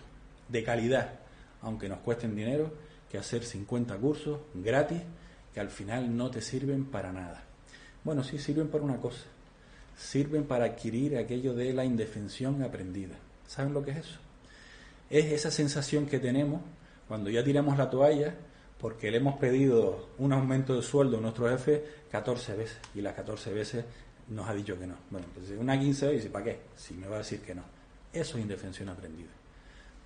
de 0.50 0.64
calidad, 0.64 1.20
aunque 1.62 1.88
nos 1.88 2.00
cuesten 2.00 2.36
dinero, 2.36 2.74
que 3.10 3.18
hacer 3.18 3.44
50 3.44 3.96
cursos 3.98 4.40
gratis 4.54 5.02
que 5.54 5.60
al 5.60 5.70
final 5.70 6.16
no 6.16 6.30
te 6.30 6.42
sirven 6.42 6.86
para 6.86 7.14
nada. 7.14 7.44
Bueno, 8.04 8.24
sí 8.24 8.38
sirven 8.38 8.68
para 8.68 8.84
una 8.84 8.98
cosa. 8.98 9.26
Sirven 9.98 10.46
para 10.46 10.66
adquirir 10.66 11.18
aquello 11.18 11.54
de 11.54 11.74
la 11.74 11.84
indefensión 11.84 12.64
aprendida. 12.64 13.16
¿Saben 13.48 13.74
lo 13.74 13.84
que 13.84 13.92
es 13.92 13.98
eso? 13.98 14.20
Es 15.10 15.26
esa 15.32 15.52
sensación 15.52 16.06
que 16.06 16.20
tenemos 16.20 16.62
cuando 17.08 17.30
ya 17.30 17.44
tiramos 17.44 17.78
la 17.78 17.90
toalla 17.90 18.36
porque 18.80 19.12
le 19.12 19.18
hemos 19.18 19.38
pedido 19.38 20.10
un 20.20 20.32
aumento 20.32 20.76
de 20.76 20.82
sueldo 20.82 21.18
a 21.18 21.22
nuestro 21.22 21.50
jefe 21.50 21.84
14 22.12 22.56
veces 22.56 22.78
y 22.96 23.02
las 23.02 23.14
14 23.14 23.54
veces 23.54 23.86
nos 24.30 24.48
ha 24.48 24.54
dicho 24.54 24.80
que 24.80 24.88
no. 24.88 24.96
Bueno, 25.10 25.28
pues 25.34 25.50
una 25.60 25.78
15 25.78 26.12
dice, 26.12 26.30
¿para 26.30 26.46
qué? 26.46 26.60
Si 26.76 26.94
me 26.94 27.08
va 27.08 27.16
a 27.16 27.20
decir 27.20 27.42
que 27.42 27.56
no. 27.56 27.64
Eso 28.14 28.38
es 28.38 28.44
indefensión 28.44 28.90
aprendida. 28.90 29.30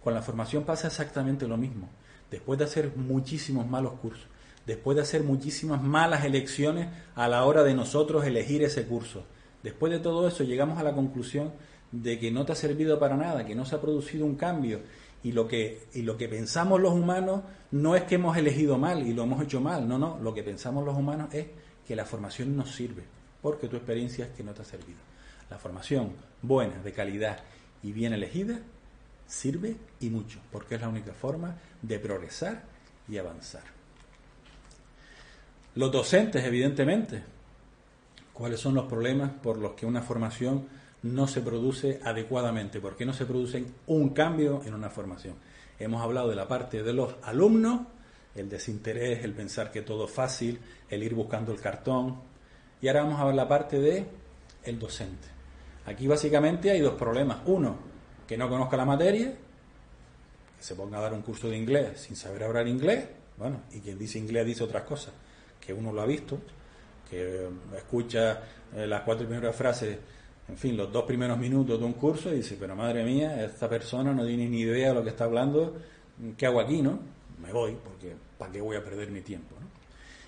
Con 0.04 0.14
la 0.14 0.22
formación 0.22 0.64
pasa 0.64 0.88
exactamente 0.88 1.48
lo 1.48 1.58
mismo. 1.58 1.90
Después 2.32 2.58
de 2.58 2.66
hacer 2.66 2.96
muchísimos 2.96 3.68
malos 3.68 3.94
cursos, 4.00 4.28
después 4.66 4.96
de 4.96 5.04
hacer 5.04 5.24
muchísimas 5.24 5.82
malas 5.82 6.26
elecciones 6.26 6.88
a 7.16 7.28
la 7.28 7.46
hora 7.46 7.64
de 7.64 7.74
nosotros 7.74 8.26
elegir 8.26 8.64
ese 8.64 8.86
curso, 8.86 9.26
después 9.62 9.92
de 9.92 10.00
todo 10.00 10.28
eso 10.28 10.44
llegamos 10.44 10.78
a 10.80 10.84
la 10.84 10.94
conclusión 10.94 11.52
de 11.92 12.20
que 12.20 12.32
no 12.32 12.46
te 12.46 12.54
ha 12.54 12.56
servido 12.56 13.00
para 13.00 13.18
nada, 13.18 13.46
que 13.46 13.56
no 13.56 13.66
se 13.66 13.76
ha 13.76 13.82
producido 13.82 14.26
un 14.26 14.36
cambio 14.36 14.82
y 15.24 15.32
lo 15.32 15.48
que 15.48 15.84
y 15.94 16.02
lo 16.02 16.18
que 16.18 16.28
pensamos 16.28 16.82
los 16.82 16.94
humanos 16.94 17.42
no 17.72 17.96
es 17.96 18.04
que 18.04 18.16
hemos 18.16 18.36
elegido 18.36 18.78
mal 18.78 19.08
y 19.08 19.14
lo 19.14 19.24
hemos 19.24 19.42
hecho 19.42 19.62
mal, 19.62 19.88
no, 19.88 19.98
no, 19.98 20.18
lo 20.20 20.34
que 20.34 20.44
pensamos 20.44 20.86
los 20.86 20.98
humanos 20.98 21.34
es 21.34 21.48
que 21.88 21.96
la 21.96 22.06
formación 22.06 22.56
nos 22.56 22.76
sirve 22.76 23.04
porque 23.44 23.68
tu 23.68 23.76
experiencia 23.76 24.26
es 24.26 24.32
que 24.32 24.44
no 24.44 24.54
te 24.54 24.62
ha 24.62 24.66
servido. 24.66 25.00
La 25.50 25.60
formación 25.60 26.14
buena, 26.42 26.82
de 26.82 26.94
calidad 26.94 27.40
y 27.84 27.92
bien 27.92 28.14
elegida 28.14 28.60
sirve 29.28 29.76
y 30.00 30.10
mucho, 30.10 30.40
porque 30.52 30.76
es 30.76 30.82
la 30.82 30.90
única 30.90 31.14
forma 31.14 31.58
de 31.82 32.00
progresar 32.00 32.64
y 33.08 33.18
avanzar. 33.18 33.64
Los 35.76 35.92
docentes, 35.92 36.44
evidentemente, 36.46 37.24
¿cuáles 38.32 38.60
son 38.60 38.76
los 38.76 38.86
problemas 38.86 39.32
por 39.32 39.58
los 39.58 39.74
que 39.74 39.88
una 39.88 40.04
formación 40.04 40.68
no 41.02 41.28
se 41.28 41.42
produce 41.42 42.00
adecuadamente? 42.04 42.80
¿Por 42.80 42.96
qué 42.96 43.06
no 43.06 43.14
se 43.14 43.26
produce 43.26 43.66
un 43.88 44.10
cambio 44.10 44.62
en 44.66 44.76
una 44.76 44.92
formación? 44.92 45.36
Hemos 45.80 46.04
hablado 46.04 46.30
de 46.30 46.36
la 46.36 46.48
parte 46.48 46.84
de 46.84 46.94
los 46.94 47.16
alumnos, 47.24 47.82
el 48.36 48.50
desinterés, 48.50 49.24
el 49.24 49.34
pensar 49.34 49.72
que 49.72 49.82
todo 49.82 50.06
es 50.06 50.12
fácil, 50.12 50.60
el 50.90 51.02
ir 51.02 51.16
buscando 51.16 51.52
el 51.52 51.60
cartón, 51.60 52.22
y 52.80 52.88
ahora 52.88 53.04
vamos 53.04 53.20
a 53.20 53.26
ver 53.26 53.36
la 53.36 53.48
parte 53.48 53.80
de 53.80 54.06
el 54.66 54.78
docente. 54.78 55.28
Aquí 55.86 56.06
básicamente 56.08 56.70
hay 56.70 56.82
dos 56.82 56.94
problemas. 56.94 57.40
Uno, 57.46 57.78
que 58.28 58.38
no 58.38 58.48
conozca 58.48 58.78
la 58.78 58.86
materia, 58.86 59.32
que 59.32 60.64
se 60.64 60.76
ponga 60.76 61.00
a 61.00 61.02
dar 61.02 61.14
un 61.14 61.24
curso 61.24 61.50
de 61.50 61.58
inglés 61.58 62.00
sin 62.02 62.16
saber 62.16 62.44
hablar 62.44 62.68
inglés. 62.68 63.08
Bueno, 63.38 63.62
y 63.72 63.80
quien 63.80 63.98
dice 63.98 64.20
inglés 64.20 64.46
dice 64.46 64.64
otras 64.64 64.84
cosas, 64.84 65.14
que 65.66 65.74
uno 65.74 65.92
lo 65.92 66.02
ha 66.02 66.06
visto, 66.06 66.40
que 67.10 67.48
escucha 67.76 68.42
eh, 68.76 68.88
las 68.88 69.02
cuatro 69.02 69.28
primeras 69.28 69.56
frases, 69.56 69.98
en 70.48 70.58
fin, 70.58 70.76
los 70.76 70.92
dos 70.92 71.04
primeros 71.06 71.38
minutos 71.38 71.80
de 71.80 71.86
un 71.86 71.94
curso 71.94 72.32
y 72.32 72.38
dice, 72.38 72.58
pero 72.60 72.76
madre 72.76 73.04
mía, 73.04 73.44
esta 73.44 73.70
persona 73.70 74.14
no 74.14 74.26
tiene 74.26 74.48
ni 74.48 74.62
idea 74.62 74.90
de 74.90 74.96
lo 74.96 75.04
que 75.04 75.10
está 75.10 75.24
hablando, 75.24 75.76
¿qué 76.38 76.46
hago 76.46 76.60
aquí, 76.60 76.82
no? 76.82 77.00
Me 77.42 77.52
voy, 77.52 77.78
porque 77.84 78.14
¿para 78.38 78.52
qué 78.52 78.62
voy 78.62 78.76
a 78.76 78.84
perder 78.84 79.10
mi 79.10 79.22
tiempo? 79.22 79.56
¿no? 79.60 79.68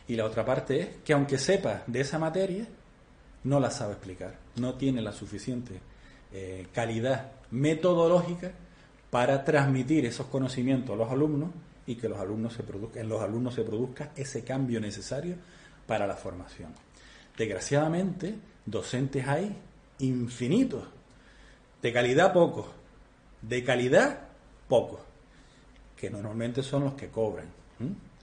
Y 0.07 0.15
la 0.15 0.25
otra 0.25 0.45
parte 0.45 0.79
es 0.79 0.87
que 1.03 1.13
aunque 1.13 1.37
sepa 1.37 1.83
de 1.87 2.01
esa 2.01 2.19
materia, 2.19 2.65
no 3.43 3.59
la 3.59 3.71
sabe 3.71 3.93
explicar, 3.93 4.35
no 4.55 4.75
tiene 4.75 5.01
la 5.01 5.11
suficiente 5.11 5.79
eh, 6.33 6.67
calidad 6.73 7.31
metodológica 7.51 8.51
para 9.09 9.43
transmitir 9.43 10.05
esos 10.05 10.27
conocimientos 10.27 10.93
a 10.93 10.97
los 10.97 11.11
alumnos 11.11 11.49
y 11.87 11.95
que 11.95 12.09
los 12.09 12.19
alumnos 12.19 12.53
se 12.53 12.63
produzca, 12.63 12.99
en 12.99 13.09
los 13.09 13.21
alumnos 13.21 13.53
se 13.53 13.63
produzca 13.63 14.11
ese 14.15 14.43
cambio 14.43 14.79
necesario 14.79 15.35
para 15.85 16.07
la 16.07 16.15
formación. 16.15 16.73
Desgraciadamente, 17.37 18.35
docentes 18.65 19.27
hay 19.27 19.55
infinitos, 19.99 20.83
de 21.81 21.93
calidad 21.93 22.33
pocos, 22.33 22.67
de 23.41 23.63
calidad 23.63 24.27
pocos, 24.67 25.01
que 25.95 26.09
normalmente 26.09 26.63
son 26.63 26.85
los 26.85 26.93
que 26.95 27.09
cobran. 27.09 27.47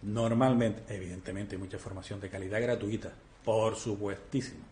Normalmente, 0.03 0.83
evidentemente, 0.93 1.55
hay 1.55 1.63
mucha 1.63 1.79
formación 1.79 2.21
de 2.21 2.29
calidad 2.29 2.61
gratuita, 2.61 3.13
por 3.45 3.77
supuestísimo, 3.77 4.65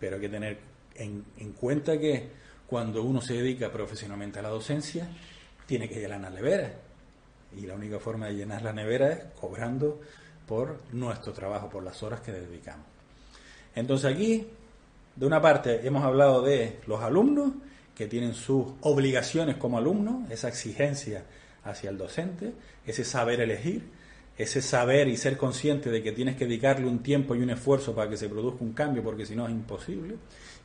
pero 0.00 0.16
hay 0.16 0.22
que 0.22 0.28
tener 0.28 0.58
en, 0.94 1.24
en 1.36 1.52
cuenta 1.52 1.98
que 1.98 2.28
cuando 2.66 3.02
uno 3.02 3.20
se 3.20 3.34
dedica 3.34 3.70
profesionalmente 3.70 4.38
a 4.38 4.42
la 4.42 4.48
docencia, 4.48 5.06
tiene 5.66 5.88
que 5.88 6.00
llenar 6.00 6.20
la 6.20 6.30
nevera. 6.30 6.72
Y 7.56 7.66
la 7.66 7.74
única 7.74 7.98
forma 7.98 8.26
de 8.26 8.34
llenar 8.34 8.62
la 8.62 8.72
nevera 8.72 9.12
es 9.12 9.24
cobrando 9.40 10.00
por 10.46 10.80
nuestro 10.92 11.32
trabajo, 11.32 11.68
por 11.68 11.82
las 11.82 12.02
horas 12.02 12.20
que 12.20 12.32
dedicamos. 12.32 12.86
Entonces 13.74 14.12
aquí, 14.12 14.46
de 15.16 15.26
una 15.26 15.40
parte, 15.40 15.86
hemos 15.86 16.04
hablado 16.04 16.42
de 16.42 16.80
los 16.86 17.00
alumnos 17.00 17.52
que 17.94 18.06
tienen 18.06 18.34
sus 18.34 18.66
obligaciones 18.82 19.56
como 19.56 19.78
alumnos, 19.78 20.30
esa 20.30 20.48
exigencia 20.48 21.24
hacia 21.64 21.90
el 21.90 21.98
docente, 21.98 22.52
ese 22.84 23.04
saber 23.04 23.40
elegir, 23.40 23.88
ese 24.36 24.60
saber 24.60 25.08
y 25.08 25.16
ser 25.16 25.36
consciente 25.36 25.90
de 25.90 26.02
que 26.02 26.12
tienes 26.12 26.36
que 26.36 26.44
dedicarle 26.44 26.86
un 26.86 27.02
tiempo 27.02 27.34
y 27.34 27.40
un 27.40 27.50
esfuerzo 27.50 27.94
para 27.94 28.10
que 28.10 28.16
se 28.16 28.28
produzca 28.28 28.64
un 28.64 28.72
cambio, 28.72 29.02
porque 29.02 29.24
si 29.24 29.36
no 29.36 29.46
es 29.46 29.52
imposible. 29.52 30.16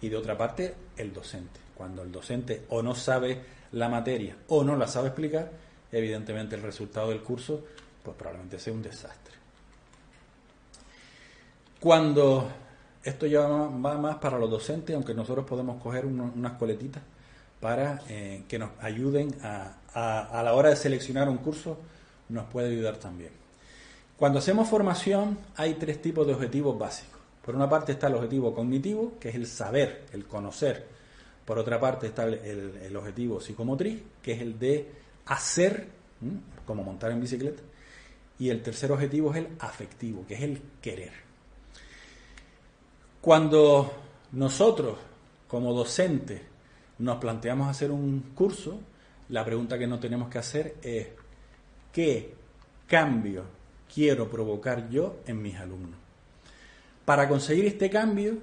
Y 0.01 0.09
de 0.09 0.17
otra 0.17 0.37
parte, 0.37 0.73
el 0.97 1.13
docente. 1.13 1.59
Cuando 1.75 2.01
el 2.01 2.11
docente 2.11 2.63
o 2.69 2.81
no 2.81 2.95
sabe 2.95 3.39
la 3.71 3.87
materia 3.87 4.35
o 4.47 4.63
no 4.63 4.75
la 4.75 4.87
sabe 4.87 5.09
explicar, 5.09 5.51
evidentemente 5.91 6.55
el 6.55 6.61
resultado 6.61 7.09
del 7.09 7.21
curso 7.21 7.65
pues 8.03 8.15
probablemente 8.15 8.59
sea 8.59 8.73
un 8.73 8.81
desastre. 8.81 9.35
Cuando 11.79 12.49
esto 13.03 13.25
ya 13.25 13.41
va 13.41 13.97
más 13.97 14.17
para 14.17 14.37
los 14.37 14.49
docentes, 14.49 14.95
aunque 14.95 15.13
nosotros 15.13 15.45
podemos 15.45 15.81
coger 15.81 16.05
unas 16.05 16.53
coletitas 16.53 17.01
para 17.59 18.01
eh, 18.07 18.43
que 18.47 18.59
nos 18.59 18.71
ayuden 18.81 19.35
a, 19.43 19.73
a, 19.93 20.43
la 20.43 20.53
hora 20.53 20.69
de 20.69 20.75
seleccionar 20.75 21.29
un 21.29 21.37
curso, 21.37 21.77
nos 22.29 22.45
puede 22.45 22.69
ayudar 22.69 22.97
también. 22.97 23.31
Cuando 24.17 24.39
hacemos 24.39 24.67
formación 24.67 25.37
hay 25.55 25.75
tres 25.75 26.01
tipos 26.01 26.27
de 26.27 26.33
objetivos 26.33 26.77
básicos. 26.77 27.19
Por 27.43 27.55
una 27.55 27.69
parte 27.69 27.93
está 27.93 28.07
el 28.07 28.15
objetivo 28.15 28.53
cognitivo, 28.53 29.13
que 29.19 29.29
es 29.29 29.35
el 29.35 29.47
saber, 29.47 30.05
el 30.11 30.25
conocer. 30.25 30.85
Por 31.45 31.57
otra 31.57 31.79
parte 31.79 32.07
está 32.07 32.25
el, 32.25 32.95
objetivo 32.95 33.41
psicomotriz, 33.41 34.03
que 34.21 34.33
es 34.33 34.41
el 34.41 34.59
de 34.59 34.91
hacer, 35.29 35.87
como 36.65 36.83
montar 36.83 37.11
en 37.11 37.21
bicicleta. 37.21 37.61
Y 38.39 38.49
el 38.49 38.61
tercer 38.61 38.91
objetivo 38.91 39.31
es 39.31 39.37
el 39.37 39.47
afectivo, 39.59 40.25
que 40.27 40.33
es 40.33 40.41
el 40.41 40.61
querer. 40.81 41.13
Cuando 43.21 43.93
nosotros, 44.31 44.97
como 45.47 45.73
docentes, 45.73 46.41
nos 46.97 47.17
planteamos 47.17 47.69
hacer 47.69 47.91
un 47.91 48.31
curso, 48.33 48.79
la 49.29 49.45
pregunta 49.45 49.77
que 49.77 49.87
no 49.87 49.99
tenemos 49.99 50.29
que 50.29 50.39
hacer 50.39 50.75
es, 50.81 51.07
¿qué 51.93 52.33
cambio 52.87 53.43
quiero 53.93 54.29
provocar 54.29 54.89
yo 54.89 55.17
en 55.27 55.41
mis 55.41 55.55
alumnos? 55.57 55.99
Para 57.05 57.27
conseguir 57.29 57.65
este 57.65 57.89
cambio, 57.89 58.37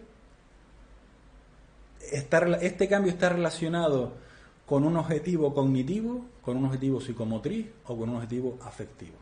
este 2.00 2.88
cambio 2.88 3.12
está 3.12 3.31
relacionado 3.31 4.25
con 4.67 4.85
un 4.85 4.97
objetivo 4.97 5.55
cognitivo, 5.55 6.27
con 6.43 6.57
un 6.57 6.65
objetivo 6.67 7.01
psicomotriz 7.01 7.67
o 7.87 7.97
con 7.97 8.09
un 8.09 8.17
objetivo 8.17 8.59
afectivo. 8.63 9.15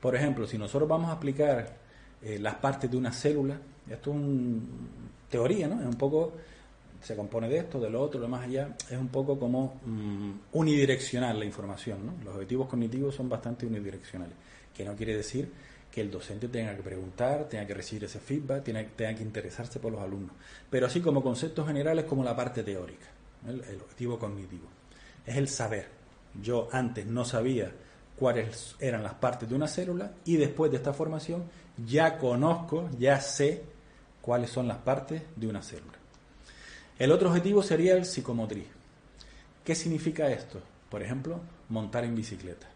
Por 0.00 0.14
ejemplo, 0.14 0.46
si 0.46 0.58
nosotros 0.58 0.88
vamos 0.88 1.08
a 1.08 1.12
aplicar 1.12 1.76
eh, 2.22 2.38
las 2.38 2.56
partes 2.56 2.90
de 2.90 2.96
una 2.96 3.10
célula, 3.10 3.58
esto 3.88 4.10
es 4.10 4.16
una 4.16 4.60
teoría, 5.30 5.66
¿no? 5.66 5.80
Es 5.80 5.86
un 5.86 5.94
poco 5.94 6.32
se 7.04 7.14
compone 7.14 7.48
de 7.48 7.58
esto, 7.58 7.78
de 7.78 7.90
lo 7.90 8.00
otro, 8.00 8.18
lo 8.18 8.28
más 8.28 8.44
allá, 8.44 8.74
es 8.90 8.96
un 8.96 9.08
poco 9.08 9.38
como 9.38 9.78
mm, 9.84 10.32
unidireccional 10.52 11.38
la 11.38 11.44
información. 11.44 12.06
¿no? 12.06 12.14
Los 12.24 12.34
objetivos 12.34 12.66
cognitivos 12.66 13.14
son 13.14 13.28
bastante 13.28 13.66
unidireccionales, 13.66 14.34
que 14.74 14.84
no 14.84 14.96
quiere 14.96 15.14
decir 15.14 15.50
que 15.90 16.00
el 16.00 16.10
docente 16.10 16.48
tenga 16.48 16.74
que 16.74 16.82
preguntar, 16.82 17.46
tenga 17.48 17.66
que 17.66 17.74
recibir 17.74 18.04
ese 18.04 18.18
feedback, 18.18 18.64
tenga, 18.64 18.82
tenga 18.96 19.14
que 19.14 19.22
interesarse 19.22 19.78
por 19.78 19.92
los 19.92 20.00
alumnos. 20.00 20.32
Pero 20.70 20.86
así 20.86 21.00
como 21.00 21.22
conceptos 21.22 21.66
generales 21.66 22.06
como 22.06 22.24
la 22.24 22.34
parte 22.34 22.62
teórica, 22.62 23.06
el, 23.46 23.80
objetivo 23.80 24.18
cognitivo. 24.18 24.68
Es 25.26 25.36
el 25.36 25.48
saber. 25.48 25.88
Yo 26.40 26.68
antes 26.72 27.06
no 27.06 27.24
sabía 27.24 27.72
cuáles 28.18 28.76
eran 28.80 29.02
las 29.02 29.14
partes 29.14 29.48
de 29.48 29.54
una 29.54 29.68
célula 29.68 30.12
y 30.24 30.36
después 30.36 30.70
de 30.70 30.78
esta 30.78 30.92
formación 30.92 31.44
ya 31.86 32.18
conozco, 32.18 32.88
ya 32.98 33.20
sé 33.20 33.62
cuáles 34.20 34.50
son 34.50 34.68
las 34.68 34.78
partes 34.78 35.22
de 35.36 35.46
una 35.46 35.62
célula. 35.62 35.98
El 36.98 37.12
otro 37.12 37.28
objetivo 37.28 37.62
sería 37.62 37.94
el 37.94 38.04
psicomotriz. 38.04 38.66
¿Qué 39.64 39.74
significa 39.74 40.28
esto? 40.28 40.60
Por 40.88 41.02
ejemplo, 41.02 41.40
montar 41.68 42.04
en 42.04 42.14
bicicleta. 42.14 42.68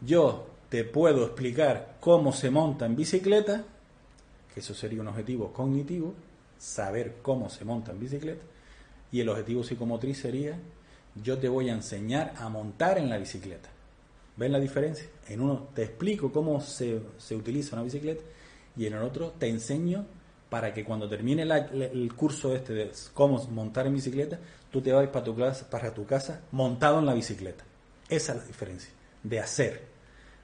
Yo 0.00 0.46
te 0.68 0.84
puedo 0.84 1.24
explicar 1.24 1.96
cómo 2.00 2.32
se 2.32 2.50
monta 2.50 2.86
en 2.86 2.96
bicicleta, 2.96 3.64
que 4.52 4.60
eso 4.60 4.74
sería 4.74 5.00
un 5.00 5.08
objetivo 5.08 5.52
cognitivo, 5.52 6.14
saber 6.58 7.16
cómo 7.22 7.50
se 7.50 7.64
monta 7.64 7.92
en 7.92 8.00
bicicleta, 8.00 8.44
y 9.16 9.22
el 9.22 9.30
objetivo 9.30 9.64
psicomotriz 9.64 10.18
sería, 10.18 10.58
yo 11.14 11.38
te 11.38 11.48
voy 11.48 11.70
a 11.70 11.72
enseñar 11.72 12.34
a 12.36 12.50
montar 12.50 12.98
en 12.98 13.08
la 13.08 13.16
bicicleta. 13.16 13.70
¿Ven 14.36 14.52
la 14.52 14.60
diferencia? 14.60 15.06
En 15.26 15.40
uno 15.40 15.68
te 15.74 15.84
explico 15.84 16.30
cómo 16.30 16.60
se, 16.60 17.00
se 17.16 17.34
utiliza 17.34 17.76
una 17.76 17.82
bicicleta 17.82 18.22
y 18.76 18.84
en 18.84 18.92
el 18.92 19.00
otro 19.00 19.30
te 19.38 19.48
enseño 19.48 20.04
para 20.50 20.74
que 20.74 20.84
cuando 20.84 21.08
termine 21.08 21.44
el 21.44 22.12
curso 22.14 22.54
este 22.54 22.74
de 22.74 22.90
cómo 23.14 23.42
montar 23.44 23.86
en 23.86 23.94
bicicleta, 23.94 24.38
tú 24.70 24.82
te 24.82 24.92
vayas 24.92 25.10
para 25.10 25.24
tu, 25.24 25.34
casa, 25.34 25.70
para 25.70 25.94
tu 25.94 26.04
casa 26.04 26.42
montado 26.52 26.98
en 26.98 27.06
la 27.06 27.14
bicicleta. 27.14 27.64
Esa 28.10 28.34
es 28.34 28.38
la 28.40 28.44
diferencia, 28.44 28.90
de 29.22 29.40
hacer. 29.40 29.82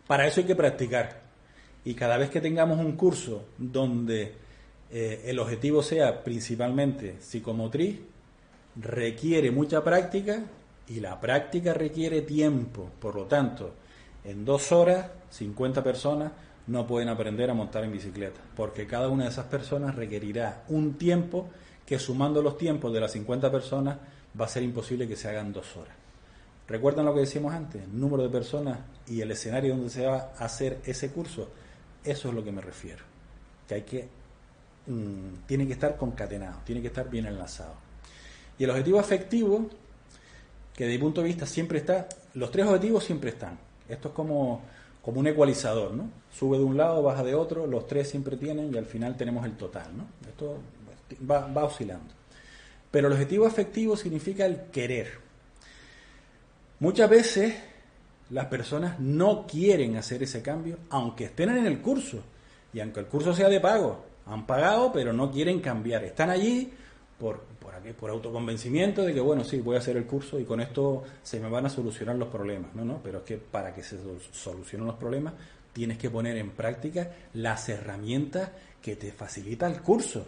Para 0.07 0.27
eso 0.27 0.41
hay 0.41 0.47
que 0.47 0.57
practicar. 0.57 1.21
Y 1.85 1.93
cada 1.93 2.17
vez 2.17 2.31
que 2.31 2.41
tengamos 2.41 2.79
un 2.79 2.93
curso 2.93 3.45
donde 3.59 4.33
eh, 4.91 5.25
el 5.27 5.39
objetivo 5.41 5.83
sea 5.83 6.25
principalmente 6.25 7.17
psicomotriz, 7.21 8.01
requiere 8.77 9.51
mucha 9.51 9.83
práctica 9.83 10.43
y 10.89 11.01
la 11.01 11.21
práctica 11.21 11.75
requiere 11.75 12.23
tiempo. 12.23 12.91
Por 13.01 13.15
lo 13.15 13.25
tanto, 13.25 13.75
en 14.25 14.45
dos 14.45 14.73
horas, 14.73 15.07
50 15.31 15.83
personas 15.83 16.33
no 16.67 16.87
pueden 16.87 17.09
aprender 17.09 17.51
a 17.51 17.55
montar 17.55 17.85
en 17.85 17.93
bicicleta, 17.93 18.41
porque 18.57 18.87
cada 18.87 19.09
una 19.09 19.25
de 19.25 19.31
esas 19.31 19.47
personas 19.47 19.95
requerirá 19.95 20.65
un 20.69 20.95
tiempo 20.95 21.49
que 21.85 21.99
sumando 21.99 22.41
los 22.41 22.57
tiempos 22.57 22.93
de 22.93 23.01
las 23.01 23.13
50 23.13 23.51
personas 23.51 23.99
va 24.41 24.45
a 24.45 24.49
ser 24.49 24.63
imposible 24.63 25.09
que 25.09 25.17
se 25.17 25.29
hagan 25.29 25.53
dos 25.53 25.77
horas. 25.77 25.97
¿Recuerdan 26.69 27.05
lo 27.05 27.13
que 27.13 27.21
decíamos 27.21 27.53
antes? 27.53 27.87
Número 27.89 28.23
de 28.23 28.29
personas 28.29 28.79
y 29.09 29.21
el 29.21 29.31
escenario 29.31 29.75
donde 29.75 29.91
se 29.91 30.07
va 30.07 30.33
a 30.39 30.45
hacer 30.45 30.81
ese 30.85 31.11
curso. 31.11 31.51
Eso 32.05 32.29
es 32.29 32.35
lo 32.35 32.45
que 32.45 32.53
me 32.53 32.61
refiero. 32.61 33.05
Que 33.67 33.75
hay 33.75 33.83
que, 33.83 34.09
mm, 34.87 35.45
tiene 35.47 35.67
que 35.67 35.73
estar 35.73 35.97
concatenado, 35.97 36.61
tiene 36.65 36.81
que 36.81 36.87
estar 36.87 37.11
bien 37.11 37.27
enlazado. 37.27 37.75
Y 38.63 38.65
el 38.65 38.71
objetivo 38.71 39.01
afectivo, 39.01 39.67
que 40.73 40.85
de 40.85 40.93
mi 40.93 40.99
punto 40.99 41.21
de 41.21 41.27
vista 41.27 41.47
siempre 41.47 41.79
está, 41.79 42.09
los 42.35 42.49
tres 42.53 42.65
objetivos 42.65 43.03
siempre 43.03 43.31
están. 43.31 43.59
Esto 43.89 44.11
es 44.11 44.15
como 44.15 44.63
como 45.03 45.19
un 45.19 45.27
ecualizador, 45.27 45.93
¿no? 45.93 46.09
Sube 46.33 46.59
de 46.59 46.63
un 46.63 46.77
lado, 46.77 47.03
baja 47.03 47.25
de 47.25 47.35
otro, 47.35 47.67
los 47.67 47.89
tres 47.89 48.09
siempre 48.09 48.37
tienen 48.37 48.73
y 48.73 48.79
al 48.79 48.87
final 48.87 49.17
tenemos 49.17 49.45
el 49.47 49.57
total, 49.57 49.97
¿no? 49.97 50.07
Esto 50.29 50.59
va, 51.29 51.49
va 51.49 51.65
oscilando. 51.65 52.15
Pero 52.89 53.09
el 53.09 53.15
objetivo 53.15 53.49
afectivo 53.49 53.97
significa 53.97 54.47
el 54.47 54.67
querer. 54.71 55.11
Muchas 56.79 57.11
veces 57.11 57.57
las 58.31 58.47
personas 58.47 59.01
no 59.01 59.45
quieren 59.45 59.97
hacer 59.97 60.23
ese 60.23 60.41
cambio, 60.41 60.79
aunque 60.91 61.25
estén 61.25 61.51
en 61.51 61.67
el 61.67 61.81
curso 61.81 62.23
y 62.73 62.79
aunque 62.79 63.01
el 63.01 63.07
curso 63.07 63.35
sea 63.35 63.49
de 63.49 63.59
pago. 63.59 64.05
Han 64.27 64.47
pagado, 64.47 64.93
pero 64.93 65.13
no 65.13 65.33
quieren 65.33 65.59
cambiar. 65.59 66.05
Están 66.05 66.31
allí 66.31 66.73
por, 67.19 67.51
por, 67.99 68.11
autoconvencimiento 68.11 69.03
de 69.03 69.15
que, 69.15 69.21
bueno, 69.21 69.45
sí, 69.45 69.61
voy 69.61 69.77
a 69.77 69.79
hacer 69.79 69.97
el 69.97 70.07
curso 70.07 70.39
y 70.39 70.45
con 70.45 70.61
esto 70.61 71.03
se 71.23 71.41
me 71.41 71.49
van 71.49 71.67
a 71.67 71.71
solucionar 71.71 72.17
los 72.17 72.29
problemas. 72.29 72.75
No, 72.75 72.85
no, 72.85 73.01
pero 73.03 73.19
es 73.19 73.25
que 73.25 73.39
para 73.39 73.75
que 73.75 73.83
se 73.83 73.99
solucionen 74.33 74.87
los 74.87 74.97
problemas 74.97 75.35
tienes 75.73 75.99
que 75.99 76.11
poner 76.11 76.37
en 76.37 76.51
práctica 76.51 77.11
las 77.35 77.69
herramientas 77.69 78.51
que 78.81 78.97
te 78.97 79.13
facilita 79.13 79.67
el 79.67 79.81
curso. 79.81 80.27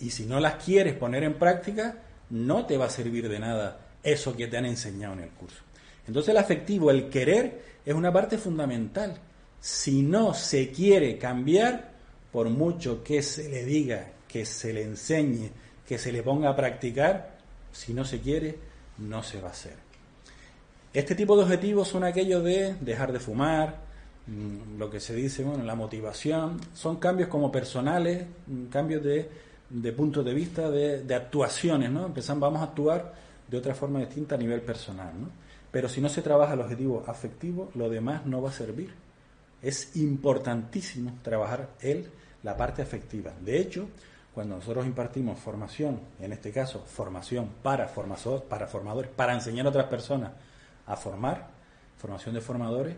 Y 0.00 0.10
si 0.10 0.26
no 0.26 0.38
las 0.40 0.62
quieres 0.62 0.94
poner 0.94 1.24
en 1.24 1.34
práctica, 1.34 1.96
no 2.30 2.66
te 2.66 2.76
va 2.76 2.86
a 2.86 2.90
servir 2.90 3.28
de 3.28 3.38
nada 3.38 3.80
eso 4.02 4.36
que 4.36 4.46
te 4.46 4.56
han 4.56 4.66
enseñado 4.66 5.14
en 5.14 5.20
el 5.20 5.30
curso. 5.30 5.62
Entonces 6.06 6.30
el 6.30 6.38
afectivo, 6.38 6.90
el 6.90 7.08
querer, 7.08 7.62
es 7.84 7.94
una 7.94 8.12
parte 8.12 8.38
fundamental. 8.38 9.18
Si 9.60 10.02
no 10.02 10.34
se 10.34 10.70
quiere 10.70 11.18
cambiar, 11.18 11.92
por 12.30 12.48
mucho 12.48 13.02
que 13.02 13.22
se 13.22 13.48
le 13.48 13.64
diga, 13.64 14.12
que 14.28 14.44
se 14.44 14.72
le 14.72 14.82
enseñe, 14.82 15.50
que 15.88 15.96
se 15.96 16.12
le 16.12 16.22
ponga 16.22 16.50
a 16.50 16.56
practicar, 16.56 17.38
si 17.72 17.94
no 17.94 18.04
se 18.04 18.20
quiere, 18.20 18.58
no 18.98 19.22
se 19.22 19.40
va 19.40 19.48
a 19.48 19.52
hacer. 19.52 19.72
Este 20.92 21.14
tipo 21.14 21.34
de 21.34 21.44
objetivos 21.44 21.88
son 21.88 22.04
aquellos 22.04 22.44
de 22.44 22.74
dejar 22.74 23.10
de 23.10 23.18
fumar, 23.18 23.76
mm, 24.26 24.78
lo 24.78 24.90
que 24.90 25.00
se 25.00 25.14
dice, 25.14 25.42
bueno, 25.44 25.64
la 25.64 25.74
motivación, 25.74 26.60
son 26.74 26.96
cambios 26.96 27.30
como 27.30 27.50
personales, 27.50 28.26
mm, 28.46 28.66
cambios 28.66 29.02
de, 29.02 29.30
de 29.70 29.92
punto 29.92 30.22
de 30.22 30.34
vista, 30.34 30.70
de, 30.70 31.04
de 31.04 31.14
actuaciones, 31.14 31.90
¿no? 31.90 32.04
Empezamos, 32.04 32.42
vamos 32.42 32.60
a 32.60 32.64
actuar 32.64 33.14
de 33.48 33.56
otra 33.56 33.74
forma 33.74 34.00
distinta 34.00 34.34
a 34.34 34.38
nivel 34.38 34.60
personal, 34.60 35.12
¿no? 35.18 35.30
Pero 35.70 35.88
si 35.88 36.02
no 36.02 36.10
se 36.10 36.20
trabaja 36.20 36.52
el 36.52 36.60
objetivo 36.60 37.02
afectivo, 37.06 37.70
lo 37.74 37.88
demás 37.88 38.26
no 38.26 38.42
va 38.42 38.50
a 38.50 38.52
servir. 38.52 38.92
Es 39.62 39.96
importantísimo 39.96 41.18
trabajar 41.22 41.70
el, 41.80 42.10
la 42.42 42.58
parte 42.58 42.82
afectiva. 42.82 43.32
De 43.40 43.58
hecho, 43.58 43.88
cuando 44.38 44.54
nosotros 44.54 44.86
impartimos 44.86 45.36
formación, 45.36 45.98
en 46.20 46.32
este 46.32 46.52
caso 46.52 46.84
formación 46.86 47.54
para, 47.60 47.92
para 48.48 48.68
formadores, 48.68 49.10
para 49.10 49.34
enseñar 49.34 49.66
a 49.66 49.70
otras 49.70 49.86
personas 49.86 50.30
a 50.86 50.94
formar, 50.94 51.48
formación 51.96 52.36
de 52.36 52.40
formadores, 52.40 52.94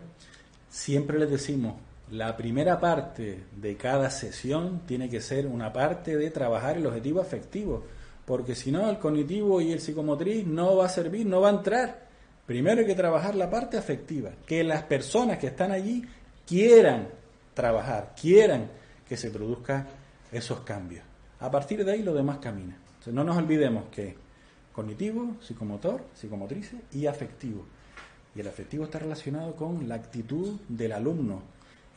siempre 0.69 1.17
les 1.17 1.31
decimos, 1.31 1.77
la 2.11 2.37
primera 2.37 2.79
parte 2.79 3.45
de 3.55 3.75
cada 3.75 4.11
sesión 4.11 4.81
tiene 4.85 5.09
que 5.09 5.19
ser 5.19 5.47
una 5.47 5.73
parte 5.73 6.15
de 6.15 6.29
trabajar 6.29 6.77
el 6.77 6.85
objetivo 6.85 7.21
afectivo, 7.21 7.85
porque 8.23 8.53
si 8.53 8.71
no, 8.71 8.87
el 8.87 8.99
cognitivo 8.99 9.59
y 9.61 9.71
el 9.71 9.79
psicomotriz 9.79 10.45
no 10.45 10.75
va 10.75 10.85
a 10.85 10.89
servir, 10.89 11.25
no 11.25 11.41
va 11.41 11.47
a 11.47 11.53
entrar. 11.53 12.07
Primero 12.45 12.81
hay 12.81 12.85
que 12.85 12.93
trabajar 12.93 13.33
la 13.33 13.49
parte 13.49 13.79
afectiva, 13.79 14.29
que 14.45 14.63
las 14.63 14.83
personas 14.83 15.39
que 15.39 15.47
están 15.47 15.71
allí 15.71 16.05
quieran 16.45 17.07
trabajar, 17.55 18.13
quieran 18.21 18.69
que 19.09 19.17
se 19.17 19.31
produzcan 19.31 19.87
esos 20.31 20.59
cambios. 20.59 21.10
A 21.41 21.49
partir 21.49 21.83
de 21.83 21.91
ahí 21.91 22.03
lo 22.03 22.13
demás 22.13 22.37
camina. 22.37 22.77
no 23.07 23.23
nos 23.23 23.35
olvidemos 23.35 23.85
que 23.91 24.15
cognitivo, 24.71 25.37
psicomotor, 25.41 26.03
psicomotriz 26.13 26.71
y 26.93 27.07
afectivo. 27.07 27.65
Y 28.35 28.41
el 28.41 28.47
afectivo 28.47 28.85
está 28.85 28.99
relacionado 28.99 29.55
con 29.55 29.89
la 29.89 29.95
actitud 29.95 30.59
del 30.69 30.91
alumno, 30.91 31.41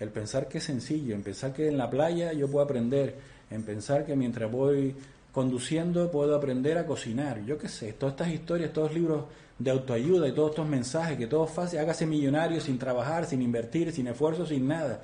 el 0.00 0.08
pensar 0.08 0.48
que 0.48 0.58
es 0.58 0.64
sencillo, 0.64 1.14
en 1.14 1.22
pensar 1.22 1.52
que 1.52 1.68
en 1.68 1.76
la 1.76 1.90
playa 1.90 2.32
yo 2.32 2.48
puedo 2.48 2.64
aprender, 2.64 3.16
en 3.50 3.62
pensar 3.62 4.06
que 4.06 4.16
mientras 4.16 4.50
voy 4.50 4.96
conduciendo 5.30 6.10
puedo 6.10 6.34
aprender 6.34 6.78
a 6.78 6.86
cocinar, 6.86 7.44
yo 7.44 7.58
qué 7.58 7.68
sé, 7.68 7.92
todas 7.92 8.14
estas 8.14 8.28
historias, 8.28 8.72
todos 8.72 8.88
los 8.88 8.98
libros 8.98 9.24
de 9.58 9.70
autoayuda 9.70 10.26
y 10.26 10.32
todos 10.32 10.50
estos 10.50 10.66
mensajes, 10.66 11.18
que 11.18 11.26
todo 11.26 11.44
es 11.44 11.50
fácil, 11.50 11.80
hágase 11.80 12.06
millonario 12.06 12.62
sin 12.62 12.78
trabajar, 12.78 13.26
sin 13.26 13.42
invertir, 13.42 13.92
sin 13.92 14.06
esfuerzo, 14.06 14.46
sin 14.46 14.66
nada. 14.66 15.02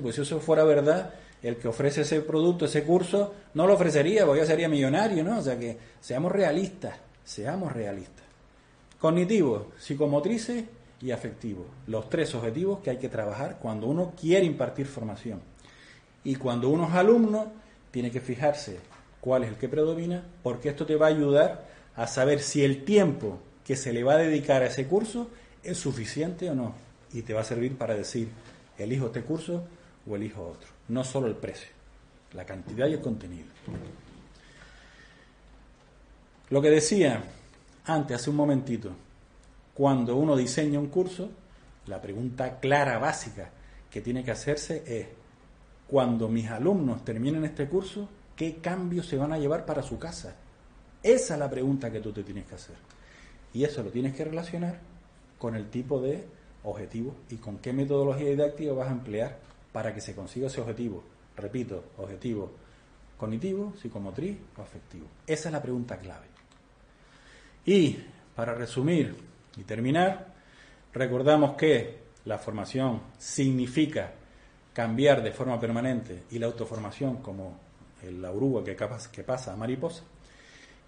Pues 0.00 0.14
si 0.14 0.22
eso 0.22 0.40
fuera 0.40 0.64
verdad, 0.64 1.12
el 1.42 1.56
que 1.56 1.68
ofrece 1.68 2.02
ese 2.02 2.20
producto, 2.20 2.66
ese 2.66 2.84
curso, 2.84 3.34
no 3.54 3.66
lo 3.66 3.74
ofrecería 3.74 4.24
porque 4.24 4.40
ya 4.42 4.46
sería 4.46 4.68
millonario, 4.68 5.24
¿no? 5.24 5.38
O 5.38 5.42
sea 5.42 5.58
que 5.58 5.76
seamos 6.00 6.30
realistas, 6.30 6.94
seamos 7.24 7.72
realistas. 7.72 8.24
Cognitivo, 8.98 9.72
psicomotrices 9.78 10.64
y 11.00 11.10
afectivo. 11.10 11.66
Los 11.88 12.08
tres 12.08 12.34
objetivos 12.34 12.78
que 12.78 12.90
hay 12.90 12.98
que 12.98 13.08
trabajar 13.08 13.58
cuando 13.60 13.88
uno 13.88 14.12
quiere 14.18 14.46
impartir 14.46 14.86
formación. 14.86 15.40
Y 16.22 16.36
cuando 16.36 16.68
uno 16.68 16.86
es 16.86 16.94
alumno, 16.94 17.50
tiene 17.90 18.12
que 18.12 18.20
fijarse 18.20 18.78
cuál 19.20 19.42
es 19.42 19.50
el 19.50 19.56
que 19.56 19.68
predomina, 19.68 20.24
porque 20.44 20.68
esto 20.68 20.86
te 20.86 20.94
va 20.94 21.06
a 21.06 21.10
ayudar 21.10 21.66
a 21.96 22.06
saber 22.06 22.40
si 22.40 22.64
el 22.64 22.84
tiempo 22.84 23.40
que 23.64 23.74
se 23.74 23.92
le 23.92 24.04
va 24.04 24.14
a 24.14 24.18
dedicar 24.18 24.62
a 24.62 24.66
ese 24.66 24.86
curso 24.86 25.28
es 25.64 25.78
suficiente 25.78 26.48
o 26.50 26.54
no. 26.54 26.74
Y 27.12 27.22
te 27.22 27.34
va 27.34 27.40
a 27.40 27.44
servir 27.44 27.76
para 27.76 27.94
decir, 27.94 28.28
elijo 28.78 29.06
este 29.06 29.22
curso 29.22 29.64
o 30.08 30.16
elijo 30.16 30.42
otro. 30.42 30.68
No 30.88 31.04
solo 31.04 31.26
el 31.26 31.36
precio, 31.36 31.68
la 32.32 32.44
cantidad 32.44 32.86
y 32.88 32.94
el 32.94 33.00
contenido. 33.00 33.46
Lo 36.50 36.60
que 36.60 36.70
decía 36.70 37.24
antes, 37.84 38.16
hace 38.16 38.30
un 38.30 38.36
momentito, 38.36 38.90
cuando 39.74 40.16
uno 40.16 40.36
diseña 40.36 40.78
un 40.78 40.88
curso, 40.88 41.30
la 41.86 42.00
pregunta 42.00 42.60
clara, 42.60 42.98
básica, 42.98 43.50
que 43.90 44.00
tiene 44.00 44.22
que 44.22 44.30
hacerse 44.30 44.82
es, 44.86 45.06
cuando 45.88 46.28
mis 46.28 46.48
alumnos 46.48 47.04
terminen 47.04 47.44
este 47.44 47.68
curso, 47.68 48.08
¿qué 48.36 48.56
cambios 48.56 49.06
se 49.06 49.16
van 49.16 49.32
a 49.32 49.38
llevar 49.38 49.66
para 49.66 49.82
su 49.82 49.98
casa? 49.98 50.36
Esa 51.02 51.34
es 51.34 51.40
la 51.40 51.50
pregunta 51.50 51.90
que 51.90 52.00
tú 52.00 52.12
te 52.12 52.22
tienes 52.22 52.46
que 52.46 52.54
hacer. 52.54 52.76
Y 53.52 53.64
eso 53.64 53.82
lo 53.82 53.90
tienes 53.90 54.14
que 54.14 54.24
relacionar 54.24 54.78
con 55.38 55.56
el 55.56 55.68
tipo 55.68 56.00
de 56.00 56.24
objetivo 56.64 57.16
y 57.28 57.36
con 57.36 57.58
qué 57.58 57.72
metodología 57.72 58.28
didáctica 58.28 58.72
vas 58.72 58.88
a 58.88 58.92
emplear 58.92 59.38
para 59.72 59.94
que 59.94 60.00
se 60.00 60.14
consiga 60.14 60.46
ese 60.46 60.60
objetivo. 60.60 61.02
Repito, 61.36 61.84
objetivo 61.98 62.52
cognitivo, 63.16 63.72
psicomotriz 63.80 64.36
o 64.56 64.62
afectivo. 64.62 65.06
Esa 65.26 65.48
es 65.48 65.52
la 65.52 65.62
pregunta 65.62 65.96
clave. 65.96 66.26
Y 67.64 67.98
para 68.34 68.54
resumir 68.54 69.14
y 69.56 69.62
terminar, 69.62 70.34
recordamos 70.92 71.54
que 71.56 72.02
la 72.24 72.38
formación 72.38 73.00
significa 73.18 74.12
cambiar 74.72 75.22
de 75.22 75.32
forma 75.32 75.60
permanente 75.60 76.24
y 76.30 76.38
la 76.38 76.46
autoformación 76.46 77.18
como 77.18 77.60
la 78.10 78.32
oruga 78.32 78.64
que, 78.64 79.22
pasa 79.22 79.52
a 79.52 79.56
mariposa, 79.56 80.02